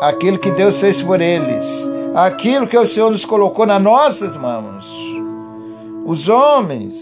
aquilo 0.00 0.38
que 0.38 0.50
Deus 0.50 0.80
fez 0.80 1.00
por 1.00 1.20
eles 1.20 1.93
aquilo 2.14 2.68
que 2.68 2.78
o 2.78 2.86
Senhor 2.86 3.10
nos 3.10 3.24
colocou 3.24 3.66
nas 3.66 3.82
nossas 3.82 4.36
mãos. 4.36 4.86
Os 6.06 6.28
homens 6.28 7.00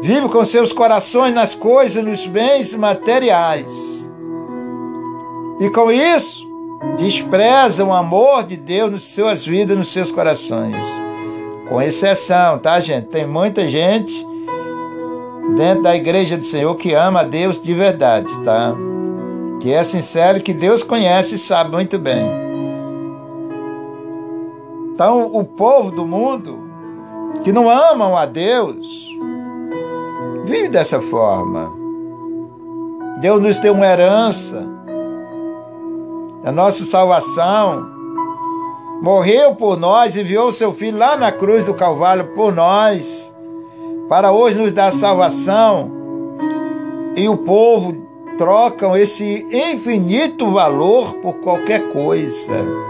vivem 0.00 0.28
com 0.28 0.44
seus 0.44 0.72
corações 0.72 1.34
nas 1.34 1.54
coisas, 1.54 2.04
nos 2.04 2.26
bens 2.26 2.72
materiais. 2.74 4.08
E 5.58 5.68
com 5.70 5.90
isso, 5.90 6.46
desprezam 6.96 7.88
o 7.88 7.92
amor 7.92 8.44
de 8.44 8.56
Deus 8.56 8.92
nas 8.92 9.02
suas 9.02 9.44
vidas, 9.44 9.76
nos 9.76 9.88
seus 9.88 10.10
corações. 10.10 10.86
Com 11.68 11.80
exceção, 11.80 12.58
tá, 12.58 12.78
gente? 12.78 13.08
Tem 13.08 13.26
muita 13.26 13.66
gente 13.66 14.14
dentro 15.56 15.82
da 15.82 15.96
igreja 15.96 16.36
do 16.36 16.44
Senhor 16.44 16.74
que 16.76 16.92
ama 16.92 17.20
a 17.20 17.24
Deus 17.24 17.60
de 17.60 17.72
verdade, 17.72 18.32
tá? 18.44 18.74
Que 19.60 19.72
é 19.72 19.82
sincero, 19.82 20.42
que 20.42 20.52
Deus 20.52 20.82
conhece 20.82 21.36
e 21.36 21.38
sabe 21.38 21.72
muito 21.72 21.98
bem. 21.98 22.53
Então, 24.94 25.26
o 25.26 25.42
povo 25.42 25.90
do 25.90 26.06
mundo 26.06 26.56
que 27.42 27.50
não 27.50 27.68
amam 27.68 28.16
a 28.16 28.24
Deus 28.26 29.08
vive 30.44 30.68
dessa 30.68 31.00
forma. 31.00 31.72
Deus 33.20 33.42
nos 33.42 33.58
deu 33.58 33.74
uma 33.74 33.86
herança, 33.86 34.64
a 36.44 36.52
nossa 36.52 36.84
salvação. 36.84 37.92
Morreu 39.02 39.56
por 39.56 39.76
nós, 39.76 40.16
enviou 40.16 40.52
seu 40.52 40.72
filho 40.72 40.96
lá 40.96 41.16
na 41.16 41.32
cruz 41.32 41.66
do 41.66 41.74
Calvário 41.74 42.26
por 42.26 42.54
nós, 42.54 43.34
para 44.08 44.30
hoje 44.30 44.56
nos 44.56 44.72
dar 44.72 44.92
salvação. 44.92 45.90
E 47.16 47.28
o 47.28 47.36
povo 47.36 47.96
trocam 48.38 48.96
esse 48.96 49.44
infinito 49.52 50.52
valor 50.52 51.14
por 51.14 51.34
qualquer 51.34 51.92
coisa. 51.92 52.84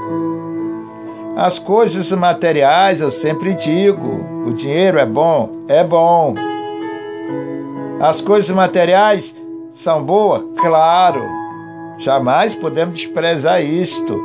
As 1.37 1.59
coisas 1.59 2.13
materiais, 2.13 3.01
eu 3.01 3.11
sempre 3.11 3.55
digo, 3.55 4.25
o 4.47 4.53
dinheiro 4.53 5.01
é 5.01 5.05
bom, 5.05 5.65
é 5.67 5.83
bom. 5.83 6.35
As 8.01 8.21
coisas 8.21 8.55
materiais 8.55 9.35
são 9.73 10.05
boas? 10.05 10.45
Claro. 10.57 11.23
Jamais 11.99 12.55
podemos 12.55 12.95
desprezar 12.95 13.61
isto. 13.61 14.17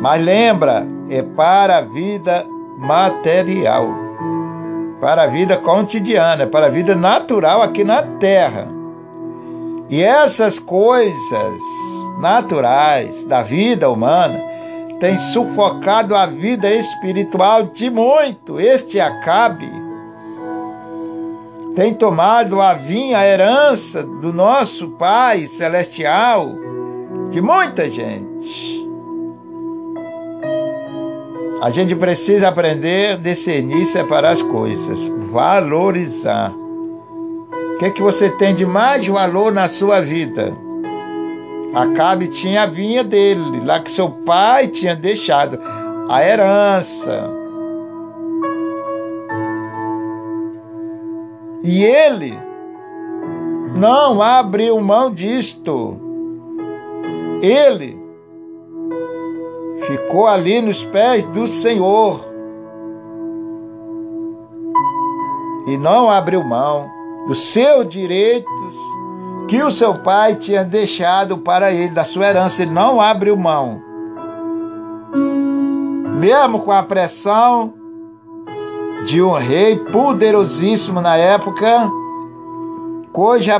Mas 0.00 0.24
lembra, 0.24 0.84
é 1.08 1.22
para 1.22 1.78
a 1.78 1.82
vida 1.82 2.44
material, 2.78 3.94
para 5.00 5.22
a 5.22 5.26
vida 5.28 5.56
cotidiana, 5.56 6.48
para 6.48 6.66
a 6.66 6.70
vida 6.70 6.96
natural 6.96 7.62
aqui 7.62 7.84
na 7.84 8.02
terra. 8.02 8.66
E 9.88 10.02
essas 10.02 10.58
coisas 10.58 11.62
naturais 12.18 13.22
da 13.22 13.42
vida 13.42 13.88
humana 13.88 14.53
tem 15.00 15.18
sufocado 15.18 16.14
a 16.14 16.26
vida 16.26 16.72
espiritual 16.72 17.64
de 17.64 17.90
muito. 17.90 18.60
Este 18.60 19.00
Acabe 19.00 19.70
tem 21.74 21.92
tomado 21.92 22.60
a 22.60 22.74
vinha, 22.74 23.18
a 23.18 23.26
herança 23.26 24.02
do 24.02 24.32
nosso 24.32 24.90
Pai 24.90 25.48
Celestial, 25.48 26.48
de 27.30 27.40
muita 27.40 27.90
gente. 27.90 28.74
A 31.60 31.70
gente 31.70 31.96
precisa 31.96 32.48
aprender 32.48 33.18
discernir 33.18 33.86
separar 33.86 34.30
as 34.30 34.42
coisas, 34.42 35.10
valorizar. 35.32 36.52
O 36.52 37.78
que, 37.78 37.86
é 37.86 37.90
que 37.90 38.02
você 38.02 38.30
tem 38.30 38.54
de 38.54 38.64
mais 38.64 39.04
valor 39.06 39.52
na 39.52 39.66
sua 39.66 40.00
vida? 40.00 40.63
Acabe 41.74 42.28
tinha 42.28 42.62
a 42.62 42.66
vinha 42.66 43.02
dele, 43.02 43.60
lá 43.64 43.80
que 43.80 43.90
seu 43.90 44.08
pai 44.08 44.68
tinha 44.68 44.94
deixado, 44.94 45.58
a 46.08 46.24
herança. 46.24 47.28
E 51.64 51.82
ele 51.82 52.38
não 53.74 54.22
abriu 54.22 54.80
mão 54.80 55.10
disto. 55.10 55.96
Ele 57.42 57.98
ficou 59.86 60.26
ali 60.26 60.60
nos 60.60 60.84
pés 60.84 61.24
do 61.24 61.46
Senhor 61.46 62.24
e 65.66 65.76
não 65.76 66.10
abriu 66.10 66.44
mão 66.44 66.88
dos 67.26 67.52
seus 67.52 67.88
direitos 67.88 68.93
que 69.48 69.62
o 69.62 69.70
seu 69.70 69.94
pai 69.94 70.34
tinha 70.34 70.64
deixado 70.64 71.38
para 71.38 71.72
ele, 71.72 71.90
da 71.90 72.04
sua 72.04 72.26
herança, 72.26 72.62
ele 72.62 72.70
não 72.72 73.00
abriu 73.00 73.36
mão. 73.36 73.82
Mesmo 76.18 76.60
com 76.60 76.72
a 76.72 76.82
pressão 76.82 77.74
de 79.06 79.20
um 79.20 79.32
rei 79.32 79.76
poderosíssimo 79.76 81.00
na 81.00 81.16
época, 81.16 81.90
hoje, 83.12 83.50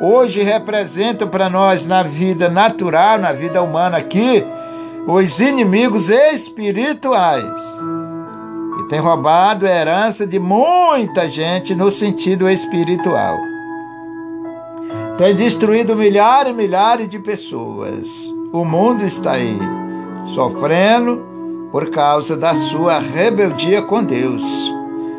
hoje 0.00 0.42
representa 0.42 1.26
para 1.26 1.48
nós 1.48 1.86
na 1.86 2.02
vida 2.02 2.48
natural, 2.48 3.18
na 3.18 3.32
vida 3.32 3.62
humana 3.62 3.98
aqui, 3.98 4.44
os 5.06 5.38
inimigos 5.38 6.10
espirituais. 6.10 7.78
E 8.80 8.88
tem 8.88 8.98
roubado 8.98 9.66
a 9.66 9.70
herança 9.70 10.26
de 10.26 10.38
muita 10.38 11.28
gente 11.28 11.74
no 11.74 11.90
sentido 11.90 12.48
espiritual 12.48 13.57
tem 15.18 15.34
destruído 15.34 15.96
milhares 15.96 16.52
e 16.52 16.54
milhares 16.54 17.08
de 17.08 17.18
pessoas. 17.18 18.08
O 18.52 18.64
mundo 18.64 19.04
está 19.04 19.32
aí, 19.32 19.58
sofrendo 20.32 21.26
por 21.72 21.90
causa 21.90 22.36
da 22.36 22.54
sua 22.54 23.00
rebeldia 23.00 23.82
com 23.82 24.02
Deus. 24.02 24.44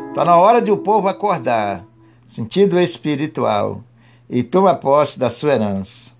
Está 0.08 0.24
na 0.24 0.38
hora 0.38 0.62
de 0.62 0.70
o 0.70 0.78
povo 0.78 1.06
acordar, 1.06 1.84
sentido 2.26 2.80
espiritual, 2.80 3.82
e 4.28 4.42
toma 4.42 4.74
posse 4.74 5.18
da 5.18 5.28
sua 5.28 5.52
herança. 5.52 6.12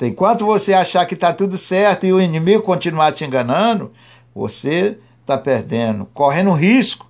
Enquanto 0.00 0.46
você 0.46 0.72
achar 0.72 1.04
que 1.04 1.12
está 1.12 1.30
tudo 1.30 1.58
certo 1.58 2.06
e 2.06 2.12
o 2.14 2.22
inimigo 2.22 2.62
continuar 2.62 3.12
te 3.12 3.26
enganando, 3.26 3.92
você 4.34 4.96
está 5.20 5.36
perdendo, 5.36 6.06
correndo 6.14 6.52
risco, 6.52 7.06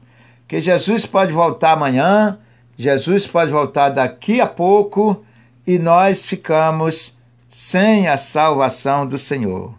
que 0.49 0.61
Jesus 0.61 1.07
pode 1.07 1.33
voltar 1.33 1.71
amanhã, 1.71 2.37
Jesus 2.77 3.29
pode 3.29 3.53
voltar 3.53 3.91
daqui 3.91 4.41
a 4.41 4.47
pouco 4.47 5.25
e 5.67 5.79
nós 5.79 6.25
ficamos 6.25 7.17
sem 7.49 8.09
a 8.09 8.17
salvação 8.17 9.07
do 9.07 9.19
Senhor. 9.19 9.73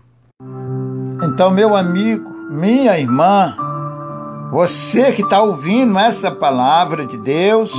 Então, 1.24 1.52
meu 1.52 1.76
amigo, 1.76 2.30
minha 2.50 2.98
irmã, 3.00 3.56
você 4.52 5.12
que 5.12 5.22
está 5.22 5.42
ouvindo 5.42 5.98
essa 5.98 6.30
palavra 6.32 7.06
de 7.06 7.18
Deus, 7.18 7.72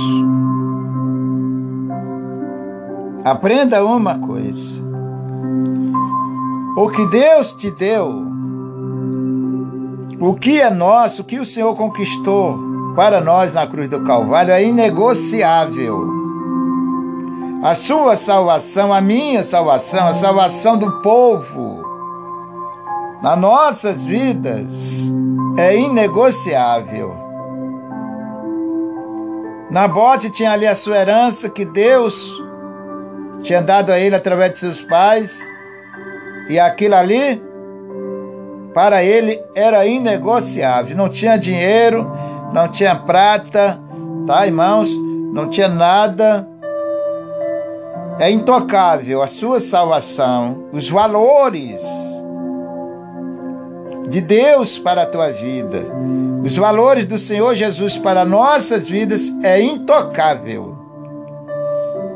aprenda 3.23 3.85
uma 3.85 4.17
coisa. 4.17 4.81
O 6.75 6.89
que 6.89 7.05
Deus 7.07 7.53
te 7.53 7.69
deu, 7.69 8.25
o 10.19 10.33
que 10.33 10.59
é 10.59 10.71
nosso, 10.71 11.21
o 11.21 11.25
que 11.25 11.39
o 11.39 11.45
Senhor 11.45 11.75
conquistou, 11.75 12.57
para 12.95 13.21
nós 13.21 13.53
na 13.53 13.67
cruz 13.67 13.87
do 13.87 14.01
Calvário 14.01 14.51
é 14.51 14.65
inegociável. 14.65 16.22
A 17.63 17.73
sua 17.73 18.17
salvação, 18.17 18.91
a 18.91 18.99
minha 18.99 19.41
salvação, 19.41 20.05
a 20.05 20.11
salvação 20.11 20.77
do 20.77 20.99
povo, 20.99 21.81
nas 23.21 23.39
nossas 23.39 24.05
vidas, 24.05 25.09
é 25.55 25.73
inegociável. 25.77 27.15
Nabote 29.71 30.29
tinha 30.29 30.51
ali 30.51 30.67
a 30.67 30.75
sua 30.75 30.97
herança 30.97 31.49
que 31.49 31.63
Deus 31.63 32.29
tinha 33.43 33.61
dado 33.61 33.93
a 33.93 33.97
ele 33.97 34.13
através 34.13 34.51
de 34.51 34.59
seus 34.59 34.81
pais, 34.81 35.39
e 36.49 36.59
aquilo 36.59 36.95
ali, 36.95 37.41
para 38.73 39.05
ele, 39.05 39.41
era 39.55 39.85
inegociável. 39.85 40.97
Não 40.97 41.07
tinha 41.07 41.37
dinheiro, 41.37 42.11
não 42.51 42.67
tinha 42.67 42.93
prata, 42.93 43.79
tá, 44.27 44.45
irmãos? 44.45 44.89
Não 45.31 45.47
tinha 45.49 45.69
nada. 45.69 46.51
É 48.19 48.29
intocável 48.29 49.21
a 49.21 49.27
sua 49.27 49.59
salvação, 49.59 50.65
os 50.71 50.87
valores 50.87 51.83
de 54.07 54.21
Deus 54.21 54.77
para 54.77 55.03
a 55.03 55.05
tua 55.05 55.31
vida, 55.31 55.85
os 56.43 56.55
valores 56.55 57.05
do 57.05 57.17
Senhor 57.17 57.55
Jesus 57.55 57.97
para 57.97 58.23
nossas 58.23 58.87
vidas 58.87 59.33
é 59.41 59.61
intocável. 59.61 60.77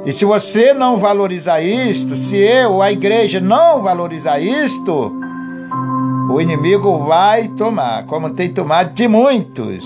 E 0.06 0.14
se 0.14 0.24
você 0.24 0.74
não 0.74 0.98
valorizar 0.98 1.62
isto, 1.62 2.16
se 2.16 2.38
eu 2.38 2.82
a 2.82 2.92
igreja 2.92 3.42
não 3.42 3.82
valorizar 3.82 4.40
isto, 4.40 5.12
o 6.30 6.40
inimigo 6.40 7.00
vai 7.00 7.48
tomar, 7.48 8.06
como 8.06 8.30
tem 8.30 8.54
tomado 8.54 8.94
de 8.94 9.08
muitos. 9.08 9.86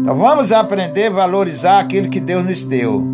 Então 0.00 0.16
vamos 0.16 0.50
aprender 0.50 1.08
a 1.08 1.10
valorizar 1.10 1.78
aquilo 1.80 2.08
que 2.08 2.18
Deus 2.18 2.44
nos 2.44 2.64
deu. 2.64 3.11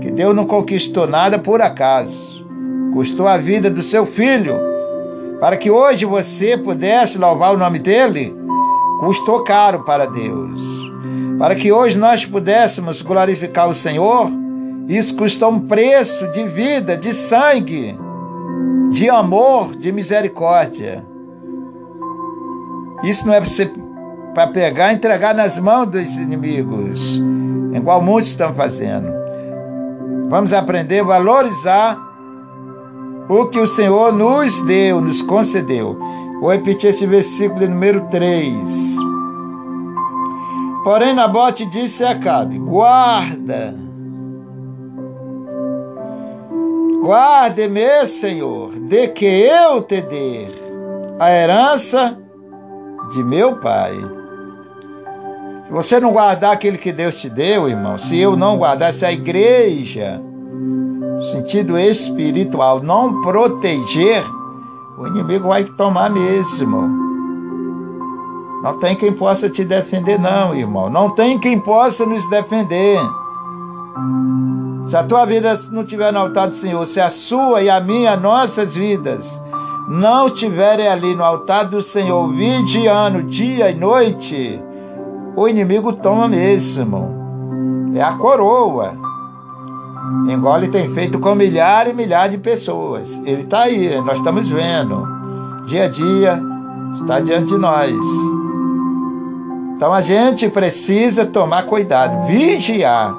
Que 0.00 0.10
Deus 0.10 0.34
não 0.34 0.46
conquistou 0.46 1.06
nada 1.06 1.38
por 1.38 1.60
acaso. 1.60 2.44
Custou 2.92 3.28
a 3.28 3.36
vida 3.36 3.70
do 3.70 3.82
seu 3.82 4.06
filho. 4.06 4.54
Para 5.38 5.56
que 5.56 5.70
hoje 5.70 6.04
você 6.04 6.56
pudesse 6.56 7.18
louvar 7.18 7.54
o 7.54 7.58
nome 7.58 7.78
dele, 7.78 8.34
custou 9.00 9.42
caro 9.42 9.80
para 9.80 10.06
Deus 10.06 10.80
para 11.40 11.54
que 11.54 11.72
hoje 11.72 11.96
nós 11.96 12.26
pudéssemos 12.26 13.00
glorificar 13.00 13.66
o 13.66 13.74
Senhor, 13.74 14.30
isso 14.86 15.16
custa 15.16 15.48
um 15.48 15.58
preço 15.58 16.28
de 16.28 16.46
vida, 16.46 16.98
de 16.98 17.14
sangue, 17.14 17.98
de 18.90 19.08
amor, 19.08 19.74
de 19.74 19.90
misericórdia. 19.90 21.02
Isso 23.02 23.26
não 23.26 23.32
é 23.32 23.40
para 24.34 24.48
pegar 24.48 24.92
e 24.92 24.96
entregar 24.96 25.34
nas 25.34 25.56
mãos 25.56 25.86
dos 25.86 26.14
inimigos, 26.18 27.18
igual 27.74 28.02
muitos 28.02 28.28
estão 28.28 28.52
fazendo. 28.52 29.19
Vamos 30.30 30.52
aprender 30.52 31.00
a 31.00 31.04
valorizar 31.04 31.98
o 33.28 33.46
que 33.46 33.58
o 33.58 33.66
Senhor 33.66 34.12
nos 34.12 34.60
deu, 34.60 35.00
nos 35.00 35.20
concedeu. 35.20 35.98
Vou 36.40 36.52
repetir 36.52 36.90
esse 36.90 37.04
versículo 37.04 37.66
número 37.68 38.02
3. 38.12 38.96
Porém, 40.84 41.14
Nabote 41.14 41.66
disse 41.66 42.04
a 42.04 42.12
Acabe: 42.12 42.58
Guarda, 42.58 43.74
guarde-me, 47.02 48.06
Senhor, 48.06 48.70
de 48.78 49.08
que 49.08 49.26
eu 49.26 49.82
te 49.82 50.00
dê 50.00 50.46
a 51.18 51.28
herança 51.28 52.16
de 53.10 53.24
meu 53.24 53.56
pai. 53.56 54.19
Se 55.70 55.74
você 55.74 56.00
não 56.00 56.10
guardar 56.10 56.52
aquilo 56.52 56.76
que 56.76 56.90
Deus 56.90 57.20
te 57.20 57.30
deu, 57.30 57.68
irmão, 57.68 57.96
se 57.96 58.18
eu 58.18 58.36
não 58.36 58.58
guardar, 58.58 58.92
se 58.92 59.06
a 59.06 59.12
igreja, 59.12 60.20
no 60.20 61.22
sentido 61.22 61.78
espiritual, 61.78 62.82
não 62.82 63.22
proteger, 63.22 64.24
o 64.98 65.06
inimigo 65.06 65.46
vai 65.46 65.62
tomar 65.62 66.10
mesmo. 66.10 66.88
Não 68.64 68.80
tem 68.80 68.96
quem 68.96 69.12
possa 69.12 69.48
te 69.48 69.64
defender, 69.64 70.18
não, 70.18 70.56
irmão. 70.56 70.90
Não 70.90 71.08
tem 71.10 71.38
quem 71.38 71.56
possa 71.60 72.04
nos 72.04 72.28
defender. 72.28 72.98
Se 74.88 74.96
a 74.96 75.04
tua 75.04 75.24
vida 75.24 75.56
não 75.70 75.82
estiver 75.82 76.12
no 76.12 76.18
altar 76.18 76.48
do 76.48 76.54
Senhor, 76.54 76.84
se 76.84 77.00
a 77.00 77.08
sua 77.08 77.62
e 77.62 77.70
a 77.70 77.78
minha, 77.78 78.16
nossas 78.16 78.74
vidas, 78.74 79.40
não 79.86 80.26
estiverem 80.26 80.88
ali 80.88 81.14
no 81.14 81.22
altar 81.22 81.66
do 81.66 81.80
Senhor, 81.80 82.28
vigiando 82.32 83.22
dia 83.22 83.70
e 83.70 83.74
noite, 83.76 84.60
o 85.36 85.48
inimigo 85.48 85.92
toma 85.92 86.28
mesmo. 86.28 87.92
É 87.94 88.02
a 88.02 88.12
coroa. 88.12 88.94
Ele 90.56 90.68
tem 90.68 90.92
feito 90.94 91.18
com 91.18 91.34
milhares 91.34 91.92
e 91.92 91.96
milhares 91.96 92.32
de 92.32 92.38
pessoas. 92.38 93.10
Ele 93.24 93.42
está 93.42 93.62
aí, 93.62 94.00
nós 94.00 94.18
estamos 94.18 94.48
vendo. 94.48 95.06
Dia 95.66 95.84
a 95.84 95.88
dia 95.88 96.42
está 96.94 97.20
diante 97.20 97.48
de 97.48 97.58
nós. 97.58 97.94
Então 99.76 99.92
a 99.92 100.00
gente 100.00 100.48
precisa 100.48 101.24
tomar 101.24 101.64
cuidado, 101.64 102.26
vigiar 102.26 103.14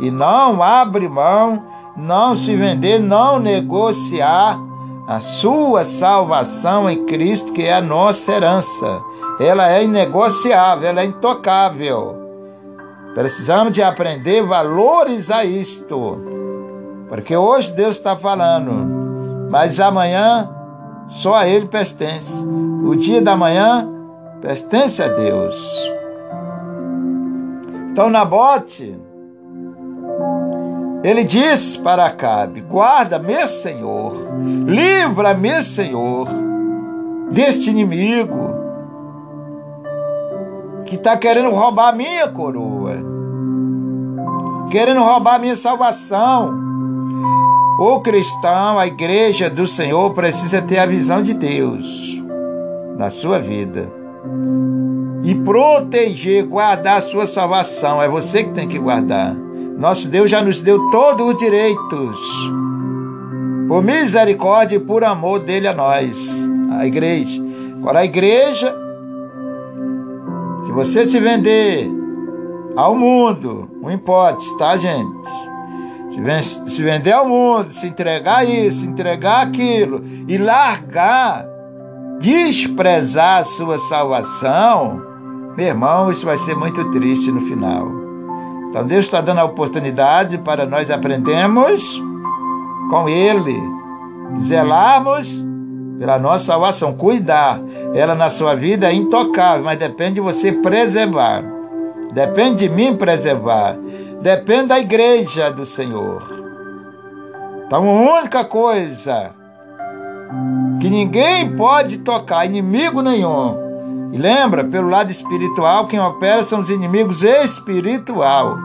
e 0.00 0.10
não 0.10 0.62
abrir 0.62 1.08
mão, 1.08 1.62
não 1.96 2.34
se 2.34 2.54
vender, 2.56 2.98
não 2.98 3.38
negociar 3.38 4.58
a 5.06 5.20
sua 5.20 5.84
salvação 5.84 6.88
em 6.88 7.04
Cristo, 7.04 7.52
que 7.52 7.64
é 7.64 7.74
a 7.74 7.80
nossa 7.80 8.32
herança. 8.32 9.00
Ela 9.40 9.72
é 9.72 9.84
inegociável, 9.84 10.88
ela 10.88 11.00
é 11.00 11.04
intocável. 11.04 12.16
Precisamos 13.14 13.72
de 13.72 13.82
aprender 13.82 14.40
a 14.40 14.46
valorizar 14.46 15.44
isto. 15.44 16.18
Porque 17.08 17.36
hoje 17.36 17.72
Deus 17.72 17.96
está 17.96 18.16
falando, 18.16 19.48
mas 19.50 19.78
amanhã 19.80 20.48
só 21.08 21.36
a 21.36 21.48
Ele 21.48 21.66
pertence. 21.66 22.44
O 22.44 22.94
dia 22.96 23.22
da 23.22 23.36
manhã 23.36 23.88
pertence 24.40 25.02
a 25.02 25.08
Deus. 25.08 25.56
Então 27.92 28.10
Nabote, 28.10 28.96
ele 31.02 31.24
diz 31.24 31.76
para 31.76 32.06
Acabe: 32.06 32.60
Guarda-me, 32.60 33.46
Senhor, 33.46 34.14
livra-me, 34.66 35.62
Senhor, 35.62 36.28
deste 37.32 37.70
inimigo 37.70 38.67
que 40.88 40.96
está 40.96 41.16
querendo 41.16 41.50
roubar 41.50 41.88
a 41.88 41.92
minha 41.92 42.28
coroa, 42.28 42.96
querendo 44.70 45.02
roubar 45.02 45.34
a 45.34 45.38
minha 45.38 45.56
salvação. 45.56 46.66
O 47.78 48.00
cristão, 48.00 48.78
a 48.78 48.86
igreja 48.86 49.48
do 49.48 49.66
Senhor, 49.66 50.12
precisa 50.12 50.60
ter 50.60 50.78
a 50.78 50.86
visão 50.86 51.22
de 51.22 51.32
Deus 51.32 52.20
na 52.96 53.10
sua 53.10 53.38
vida 53.38 53.88
e 55.22 55.34
proteger, 55.34 56.44
guardar 56.44 56.98
a 56.98 57.00
sua 57.00 57.26
salvação. 57.26 58.02
É 58.02 58.08
você 58.08 58.44
que 58.44 58.50
tem 58.50 58.66
que 58.66 58.78
guardar. 58.78 59.34
Nosso 59.78 60.08
Deus 60.08 60.28
já 60.30 60.42
nos 60.42 60.60
deu 60.60 60.90
todos 60.90 61.34
os 61.34 61.36
direitos. 61.36 62.20
Por 63.68 63.82
misericórdia 63.82 64.76
e 64.76 64.80
por 64.80 65.04
amor 65.04 65.40
dele 65.40 65.68
a 65.68 65.74
nós, 65.74 66.48
a 66.72 66.86
igreja. 66.86 67.40
Agora 67.76 68.00
a 68.00 68.04
igreja, 68.04 68.74
se 70.64 70.72
você 70.72 71.06
se 71.06 71.18
vender 71.20 71.90
ao 72.76 72.94
mundo, 72.94 73.68
não 73.80 73.90
importa, 73.90 74.38
tá, 74.58 74.76
gente? 74.76 75.28
Se 76.66 76.82
vender 76.82 77.12
ao 77.12 77.28
mundo, 77.28 77.70
se 77.70 77.86
entregar 77.86 78.44
isso, 78.44 78.84
entregar 78.86 79.46
aquilo 79.46 80.04
e 80.26 80.36
largar, 80.36 81.46
desprezar 82.18 83.40
a 83.40 83.44
sua 83.44 83.78
salvação, 83.78 85.00
meu 85.56 85.66
irmão, 85.66 86.10
isso 86.10 86.26
vai 86.26 86.36
ser 86.38 86.56
muito 86.56 86.84
triste 86.90 87.30
no 87.30 87.40
final. 87.42 87.86
Então 88.70 88.84
Deus 88.84 89.06
está 89.06 89.20
dando 89.20 89.38
a 89.38 89.44
oportunidade 89.44 90.38
para 90.38 90.66
nós 90.66 90.90
aprendermos 90.90 92.02
com 92.90 93.08
Ele, 93.08 93.56
zelarmos 94.40 95.44
pela 95.98 96.18
nossa 96.18 96.44
salvação, 96.44 96.92
cuidar. 96.92 97.60
Ela 97.94 98.14
na 98.14 98.30
sua 98.30 98.54
vida 98.54 98.88
é 98.88 98.94
intocável, 98.94 99.64
mas 99.64 99.78
depende 99.78 100.14
de 100.14 100.20
você 100.20 100.52
preservar. 100.52 101.42
Depende 102.12 102.68
de 102.68 102.74
mim 102.74 102.96
preservar. 102.96 103.76
Depende 104.20 104.68
da 104.68 104.78
igreja 104.78 105.50
do 105.50 105.66
Senhor. 105.66 106.22
Então, 107.66 107.84
a 107.84 108.18
única 108.18 108.44
coisa 108.44 109.30
que 110.80 110.88
ninguém 110.88 111.54
pode 111.56 111.98
tocar, 111.98 112.46
inimigo 112.46 113.02
nenhum, 113.02 113.68
e 114.12 114.16
lembra, 114.16 114.64
pelo 114.64 114.88
lado 114.88 115.10
espiritual, 115.10 115.86
quem 115.86 116.00
opera 116.00 116.42
são 116.42 116.60
os 116.60 116.70
inimigos 116.70 117.22
espiritual. 117.22 118.56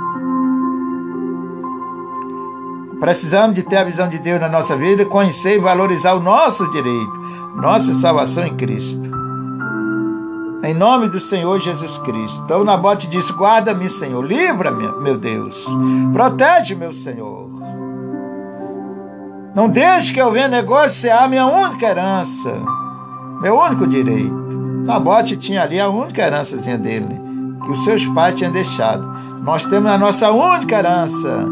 Precisamos 3.00 3.56
de 3.56 3.64
ter 3.64 3.78
a 3.78 3.84
visão 3.84 4.08
de 4.08 4.18
Deus 4.20 4.40
na 4.40 4.48
nossa 4.48 4.78
vida, 4.78 5.04
conhecer 5.04 5.58
e 5.58 5.60
valorizar 5.60 6.14
o 6.14 6.22
nosso 6.22 6.70
direito, 6.72 7.23
nossa 7.56 7.94
salvação 7.94 8.46
em 8.46 8.56
Cristo. 8.56 9.12
Em 10.64 10.74
nome 10.74 11.10
do 11.10 11.20
Senhor 11.20 11.60
Jesus 11.60 11.98
Cristo. 12.00 12.42
Então 12.46 12.64
Nabote 12.64 13.08
disse: 13.08 13.34
Guarda-me, 13.34 13.90
Senhor, 13.90 14.24
livra-me, 14.26 14.88
meu 15.02 15.18
Deus. 15.18 15.66
Protege, 16.14 16.74
meu 16.74 16.94
Senhor. 16.94 17.50
Não 19.54 19.70
deixe 19.70 20.14
que 20.14 20.22
eu 20.22 20.32
venha 20.32 20.48
negociar 20.48 21.30
minha 21.30 21.46
única 21.46 21.86
herança, 21.86 22.52
meu 23.42 23.60
único 23.60 23.86
direito. 23.86 24.34
Nabote 24.86 25.38
tinha 25.38 25.62
ali 25.62 25.80
a 25.80 25.90
única 25.90 26.22
herançazinha 26.22 26.78
dele, 26.78 27.22
que 27.64 27.72
os 27.72 27.84
seus 27.84 28.06
pais 28.08 28.34
tinham 28.36 28.52
deixado. 28.52 29.06
Nós 29.44 29.66
temos 29.66 29.92
a 29.92 29.98
nossa 29.98 30.32
única 30.32 30.76
herança, 30.76 31.46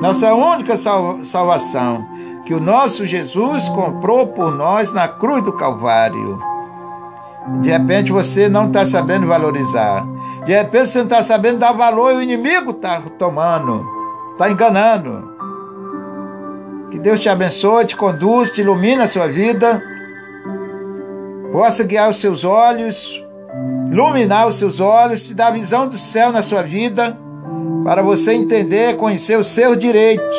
nossa 0.00 0.32
única 0.32 0.76
salvação, 0.76 2.06
que 2.46 2.54
o 2.54 2.60
nosso 2.60 3.04
Jesus 3.04 3.68
comprou 3.68 4.28
por 4.28 4.54
nós 4.54 4.92
na 4.92 5.08
cruz 5.08 5.42
do 5.42 5.52
Calvário. 5.52 6.38
De 7.60 7.70
repente 7.70 8.12
você 8.12 8.48
não 8.48 8.68
está 8.68 8.84
sabendo 8.84 9.26
valorizar. 9.26 10.06
De 10.44 10.52
repente 10.52 10.88
você 10.88 10.98
não 10.98 11.06
está 11.06 11.22
sabendo 11.24 11.58
dar 11.58 11.72
valor 11.72 12.12
e 12.12 12.16
o 12.16 12.22
inimigo 12.22 12.70
está 12.70 13.02
tomando, 13.18 13.84
está 14.32 14.48
enganando. 14.48 15.34
Que 16.92 17.00
Deus 17.00 17.20
te 17.20 17.28
abençoe, 17.28 17.84
te 17.84 17.96
conduz, 17.96 18.52
te 18.52 18.60
ilumine 18.60 19.02
a 19.02 19.08
sua 19.08 19.26
vida. 19.26 19.82
Possa 21.50 21.82
guiar 21.82 22.08
os 22.08 22.20
seus 22.20 22.44
olhos, 22.44 23.12
iluminar 23.90 24.46
os 24.46 24.54
seus 24.54 24.78
olhos, 24.78 25.26
te 25.26 25.34
dar 25.34 25.50
visão 25.50 25.88
do 25.88 25.98
céu 25.98 26.30
na 26.30 26.44
sua 26.44 26.62
vida, 26.62 27.16
para 27.82 28.02
você 28.02 28.34
entender, 28.34 28.96
conhecer 28.96 29.36
os 29.36 29.48
seus 29.48 29.76
direitos. 29.76 30.36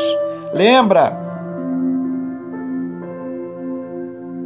Lembra, 0.53 1.26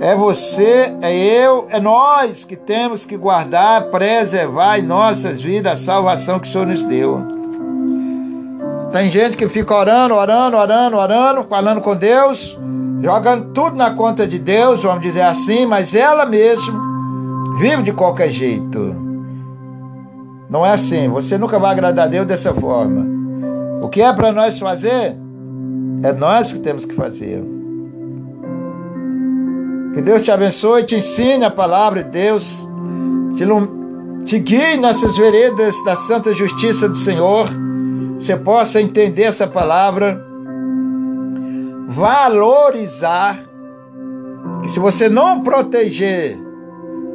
É 0.02 0.16
você, 0.16 0.92
é 1.00 1.16
eu, 1.16 1.68
é 1.70 1.80
nós 1.80 2.44
que 2.44 2.56
temos 2.56 3.06
que 3.06 3.16
guardar, 3.16 3.84
preservar 3.92 4.80
em 4.80 4.82
nossas 4.82 5.40
vidas 5.40 5.74
a 5.74 5.76
salvação 5.76 6.40
que 6.40 6.48
o 6.48 6.52
Senhor 6.52 6.66
nos 6.66 6.82
deu. 6.82 7.22
Tem 8.92 9.12
gente 9.12 9.38
que 9.38 9.48
fica 9.48 9.76
orando, 9.76 10.16
orando, 10.16 10.58
orando, 10.58 10.98
orando, 10.98 11.44
falando 11.44 11.82
com 11.82 11.96
Deus, 11.96 12.58
jogando 13.00 13.54
tudo 13.54 13.76
na 13.76 13.92
conta 13.92 14.26
de 14.26 14.40
Deus, 14.40 14.82
vamos 14.82 15.04
dizer 15.04 15.22
assim, 15.22 15.68
mas 15.68 15.94
ela 15.94 16.26
mesma 16.26 16.82
vive 17.60 17.84
de 17.84 17.94
qualquer 17.94 18.30
jeito. 18.30 18.96
Não 20.50 20.66
é 20.66 20.72
assim, 20.72 21.10
você 21.10 21.38
nunca 21.38 21.60
vai 21.60 21.74
agradar 21.74 22.06
a 22.06 22.10
Deus 22.10 22.26
dessa 22.26 22.52
forma. 22.56 23.06
O 23.84 23.88
que 23.88 24.02
é 24.02 24.12
para 24.12 24.32
nós 24.32 24.58
fazer, 24.58 25.16
é 26.02 26.12
nós 26.12 26.52
que 26.52 26.58
temos 26.58 26.86
que 26.86 26.96
fazer. 26.96 27.61
Que 29.94 30.02
Deus 30.02 30.24
te 30.24 30.32
abençoe, 30.32 30.84
te 30.84 30.96
ensine 30.96 31.44
a 31.44 31.52
palavra 31.52 32.04
de 32.04 32.10
Deus, 32.10 32.66
te, 33.36 33.46
te 34.26 34.40
guie 34.40 34.78
nessas 34.78 35.18
veredas 35.18 35.84
da 35.84 35.96
santa 35.96 36.34
justiça 36.34 36.88
do 36.88 36.96
Senhor, 36.96 37.48
você 38.16 38.38
possa 38.38 38.82
entender 38.82 39.24
essa 39.24 39.48
palavra, 39.48 40.24
valorizar, 41.90 43.38
que 44.62 44.70
se 44.70 44.80
você 44.80 45.10
não 45.10 45.42
proteger 45.42 46.40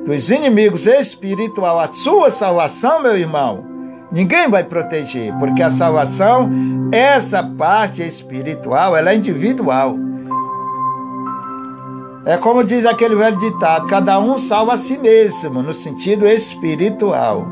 dos 0.05 0.31
inimigos 0.31 0.87
espiritual 0.87 1.81
a 1.81 1.89
sua 1.89 2.31
salvação, 2.31 3.03
meu 3.03 3.17
irmão, 3.17 3.65
ninguém 4.13 4.49
vai 4.49 4.65
proteger, 4.65 5.33
porque 5.39 5.63
a 5.63 5.71
salvação, 5.71 6.51
essa 6.93 7.43
parte 7.43 8.03
espiritual, 8.03 8.97
ela 8.97 9.13
é 9.13 9.17
individual. 9.17 9.97
É 12.27 12.37
como 12.37 12.65
diz 12.65 12.85
aquele 12.85 13.15
velho 13.15 13.39
ditado: 13.39 13.87
cada 13.87 14.19
um 14.19 14.37
salva 14.37 14.75
a 14.75 14.77
si 14.77 14.99
mesmo, 14.99 15.63
no 15.63 15.73
sentido 15.73 16.27
espiritual. 16.27 17.47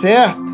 Certo? 0.00 0.46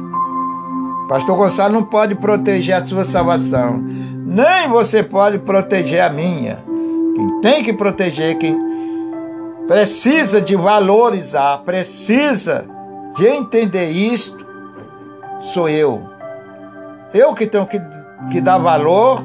Pastor 1.08 1.36
Gonçalo 1.36 1.74
não 1.74 1.84
pode 1.84 2.14
proteger 2.14 2.74
a 2.74 2.86
sua 2.86 3.04
salvação, 3.04 3.76
nem 3.76 4.66
você 4.68 5.02
pode 5.02 5.38
proteger 5.38 6.00
a 6.00 6.08
minha. 6.08 6.64
Quem 7.14 7.40
tem 7.42 7.62
que 7.62 7.74
proteger, 7.74 8.38
quem 8.38 8.56
precisa 9.68 10.40
de 10.40 10.56
valorizar, 10.56 11.58
precisa 11.58 12.64
de 13.14 13.26
entender 13.26 13.90
isto, 13.90 14.46
sou 15.40 15.68
eu. 15.68 16.02
Eu 17.12 17.34
que 17.34 17.46
tenho 17.46 17.66
que, 17.66 17.78
que 18.30 18.40
dar 18.40 18.56
valor 18.56 19.22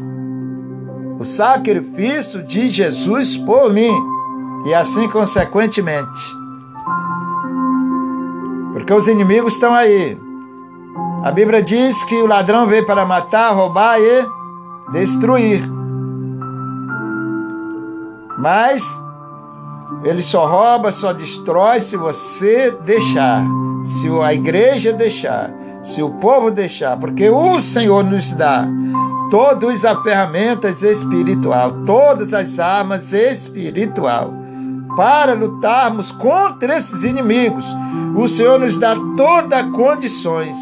o 1.20 1.26
sacrifício 1.26 2.44
de 2.44 2.72
Jesus 2.72 3.36
por 3.38 3.74
mim 3.74 3.92
e 4.66 4.74
assim 4.74 5.10
consequentemente. 5.10 6.36
Porque 8.74 8.94
os 8.94 9.08
inimigos 9.08 9.54
estão 9.54 9.74
aí. 9.74 10.18
A 11.24 11.32
Bíblia 11.32 11.62
diz 11.62 12.04
que 12.04 12.16
o 12.16 12.28
ladrão 12.28 12.68
veio 12.68 12.86
para 12.86 13.06
matar, 13.06 13.54
roubar 13.54 14.00
e 14.00 14.26
destruir. 14.92 15.68
Mas 18.38 18.84
ele 20.04 20.22
só 20.22 20.46
rouba, 20.46 20.92
só 20.92 21.12
destrói 21.12 21.80
se 21.80 21.98
você 21.98 22.72
deixar, 22.86 23.44
se 23.86 24.08
a 24.22 24.34
igreja 24.34 24.94
deixar, 24.94 25.52
se 25.84 26.04
o 26.04 26.12
povo 26.12 26.52
deixar, 26.52 26.96
porque 26.98 27.30
o 27.30 27.60
Senhor 27.60 28.04
nos 28.04 28.32
dá 28.32 28.68
todas 29.30 29.86
as 29.86 30.02
ferramentas 30.04 30.82
espiritual, 30.84 31.72
todas 31.86 32.34
as 32.34 32.60
armas 32.60 33.14
espiritual 33.14 34.34
para 34.98 35.34
lutarmos 35.34 36.10
contra 36.12 36.76
esses 36.76 37.04
inimigos. 37.04 37.66
O 38.16 38.28
Senhor 38.28 38.60
nos 38.60 38.78
dá 38.78 38.96
todas 39.16 39.60
as 39.60 39.72
condições. 39.72 40.58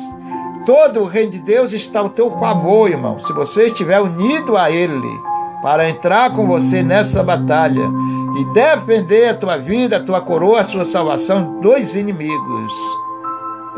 Todo 0.65 1.01
o 1.01 1.05
reino 1.05 1.31
de 1.31 1.39
Deus 1.39 1.71
está 1.71 1.99
ao 1.99 2.09
teu 2.09 2.29
favor, 2.39 2.89
irmão. 2.89 3.17
Se 3.19 3.31
você 3.31 3.67
estiver 3.67 4.01
unido 4.01 4.57
a 4.57 4.69
Ele 4.69 5.21
para 5.63 5.87
entrar 5.87 6.33
com 6.33 6.45
você 6.45 6.83
nessa 6.83 7.23
batalha 7.23 7.89
e 8.37 8.53
defender 8.53 9.29
a 9.29 9.35
tua 9.35 9.57
vida, 9.57 9.97
a 9.97 10.03
tua 10.03 10.19
coroa, 10.19 10.59
a 10.59 10.65
sua 10.65 10.83
salvação 10.83 11.61
dos 11.61 11.95
inimigos. 11.95 12.73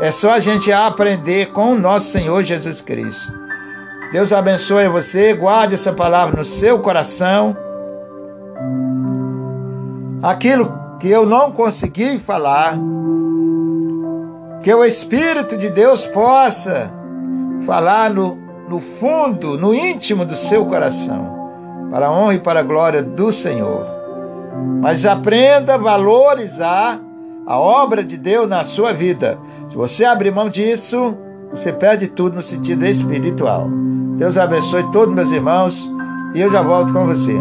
É 0.00 0.10
só 0.10 0.32
a 0.32 0.40
gente 0.40 0.72
aprender 0.72 1.52
com 1.52 1.72
o 1.72 1.78
nosso 1.78 2.10
Senhor 2.10 2.42
Jesus 2.42 2.80
Cristo. 2.80 3.47
Deus 4.10 4.32
abençoe 4.32 4.88
você, 4.88 5.34
guarde 5.34 5.74
essa 5.74 5.92
palavra 5.92 6.38
no 6.38 6.44
seu 6.44 6.78
coração. 6.78 7.54
Aquilo 10.22 10.72
que 10.98 11.10
eu 11.10 11.26
não 11.26 11.52
consegui 11.52 12.18
falar, 12.18 12.74
que 14.62 14.72
o 14.72 14.82
Espírito 14.82 15.58
de 15.58 15.68
Deus 15.68 16.06
possa 16.06 16.90
falar 17.66 18.08
no, 18.08 18.38
no 18.66 18.80
fundo, 18.80 19.58
no 19.58 19.74
íntimo 19.74 20.24
do 20.24 20.36
seu 20.36 20.64
coração, 20.64 21.88
para 21.90 22.06
a 22.06 22.10
honra 22.10 22.34
e 22.34 22.38
para 22.38 22.60
a 22.60 22.62
glória 22.62 23.02
do 23.02 23.30
Senhor. 23.30 23.86
Mas 24.80 25.04
aprenda 25.04 25.74
a 25.74 25.78
valorizar 25.78 26.98
a 27.46 27.58
obra 27.58 28.02
de 28.02 28.16
Deus 28.16 28.48
na 28.48 28.64
sua 28.64 28.94
vida. 28.94 29.38
Se 29.68 29.76
você 29.76 30.06
abrir 30.06 30.30
mão 30.30 30.48
disso, 30.48 31.14
você 31.50 31.72
perde 31.72 32.08
tudo 32.08 32.36
no 32.36 32.42
sentido 32.42 32.84
espiritual. 32.84 33.68
Deus 34.16 34.36
abençoe 34.36 34.90
todos 34.92 35.14
meus 35.14 35.30
irmãos 35.30 35.88
e 36.34 36.40
eu 36.40 36.50
já 36.50 36.62
volto 36.62 36.92
com 36.92 37.06
você. 37.06 37.34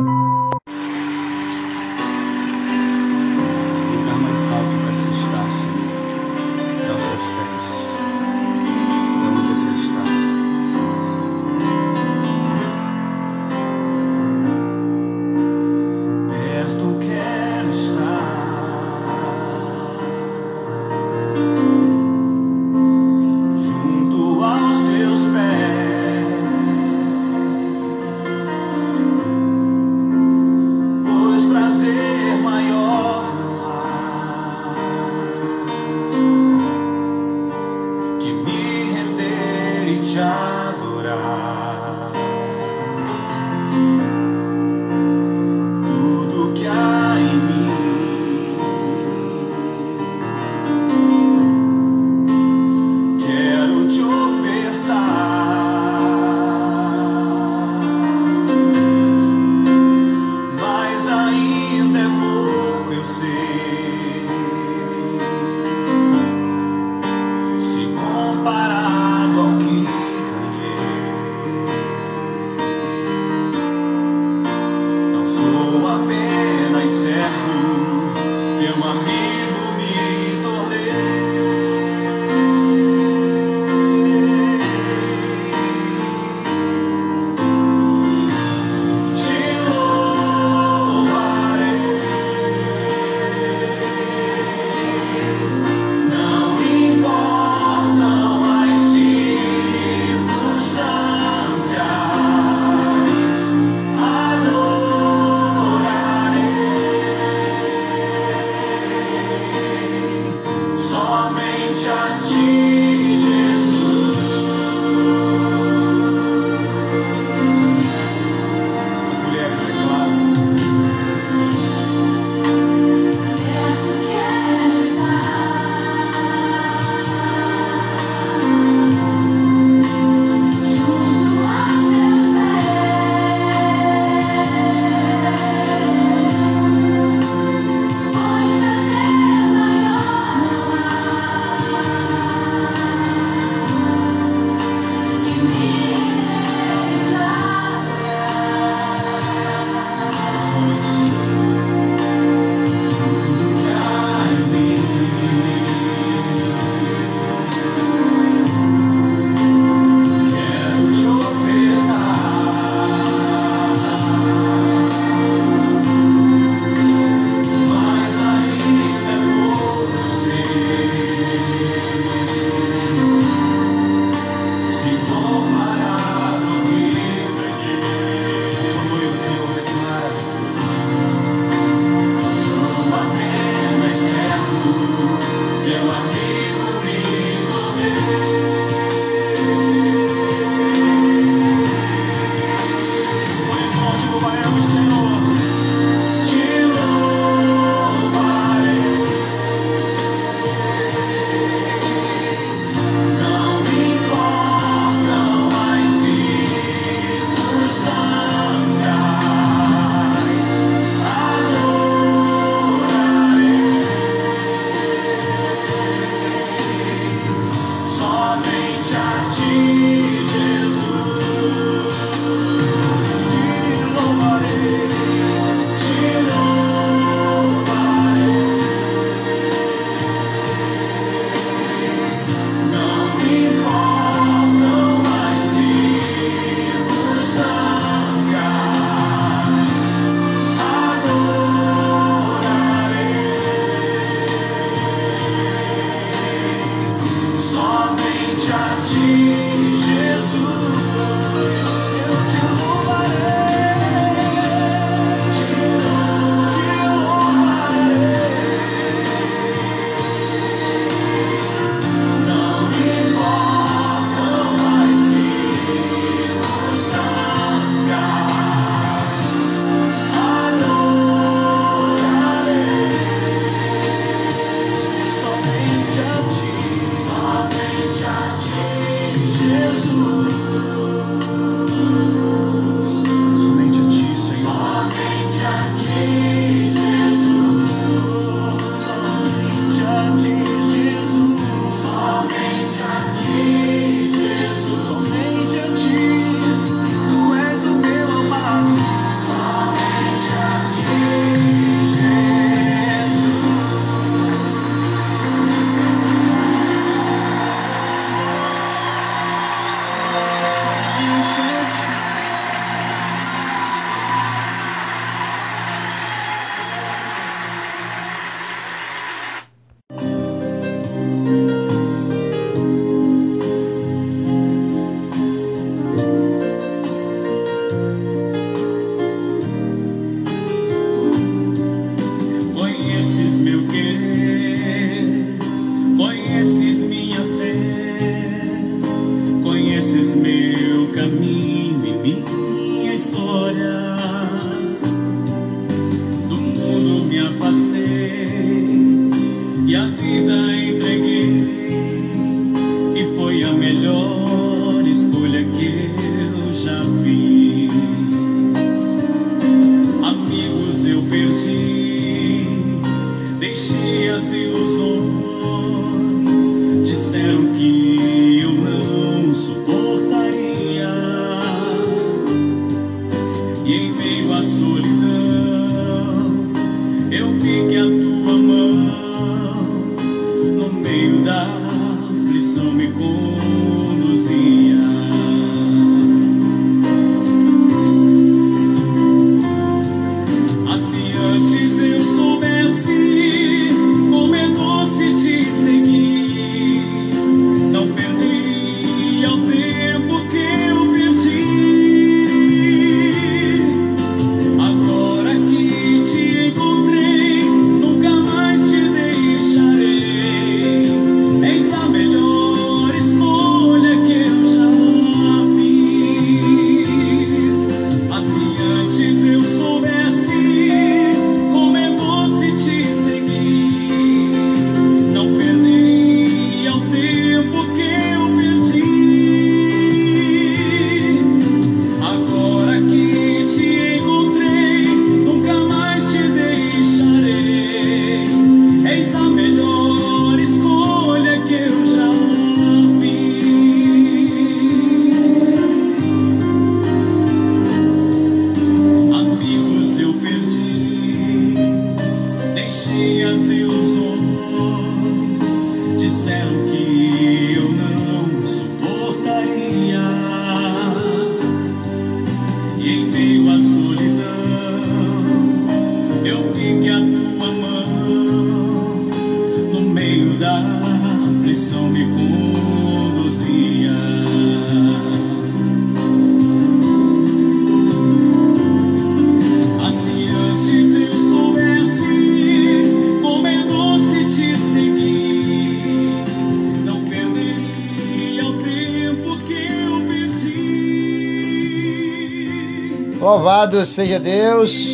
Louvado 493.58 493.88
seja 493.88 494.20
Deus. 494.20 494.88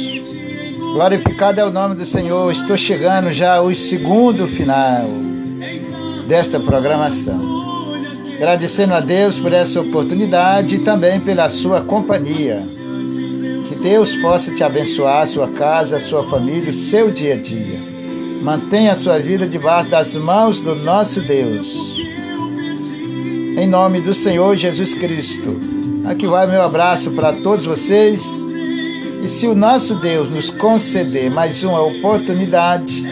Glorificado 0.93 1.59
é 1.59 1.65
o 1.65 1.69
nome 1.69 1.95
do 1.95 2.05
Senhor. 2.05 2.49
Estou 2.49 2.77
chegando 2.77 3.29
já 3.33 3.57
ao 3.57 3.69
segundo 3.75 4.47
final 4.47 5.05
desta 6.29 6.61
programação. 6.61 7.41
Agradecendo 8.37 8.93
a 8.93 9.01
Deus 9.01 9.37
por 9.37 9.51
essa 9.51 9.81
oportunidade 9.81 10.75
e 10.75 10.79
também 10.79 11.19
pela 11.19 11.49
sua 11.49 11.81
companhia. 11.81 12.63
Que 13.67 13.75
Deus 13.75 14.15
possa 14.15 14.49
te 14.53 14.63
abençoar, 14.63 15.27
sua 15.27 15.49
casa, 15.49 15.99
sua 15.99 16.23
família, 16.29 16.69
o 16.69 16.73
seu 16.73 17.11
dia 17.11 17.33
a 17.33 17.37
dia. 17.37 17.81
Mantenha 18.41 18.93
a 18.93 18.95
sua 18.95 19.19
vida 19.19 19.45
debaixo 19.45 19.89
das 19.89 20.15
mãos 20.15 20.61
do 20.61 20.73
nosso 20.73 21.19
Deus. 21.19 21.97
Em 23.57 23.67
nome 23.67 23.99
do 23.99 24.13
Senhor 24.13 24.55
Jesus 24.55 24.93
Cristo. 24.93 25.59
Aqui 26.05 26.25
vai 26.25 26.47
meu 26.47 26.61
abraço 26.61 27.11
para 27.11 27.33
todos 27.33 27.65
vocês. 27.65 28.42
E 29.23 29.27
se 29.29 29.47
o 29.47 29.55
nosso 29.55 29.95
Deus 29.95 30.31
nos 30.31 30.49
conceder 30.49 31.31
mais 31.31 31.63
uma 31.63 31.81
oportunidade, 31.81 33.07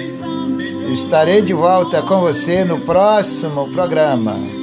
eu 0.83 0.91
estarei 0.91 1.41
de 1.41 1.53
volta 1.53 2.01
com 2.01 2.19
você 2.19 2.65
no 2.65 2.81
próximo 2.81 3.69
programa. 3.69 4.60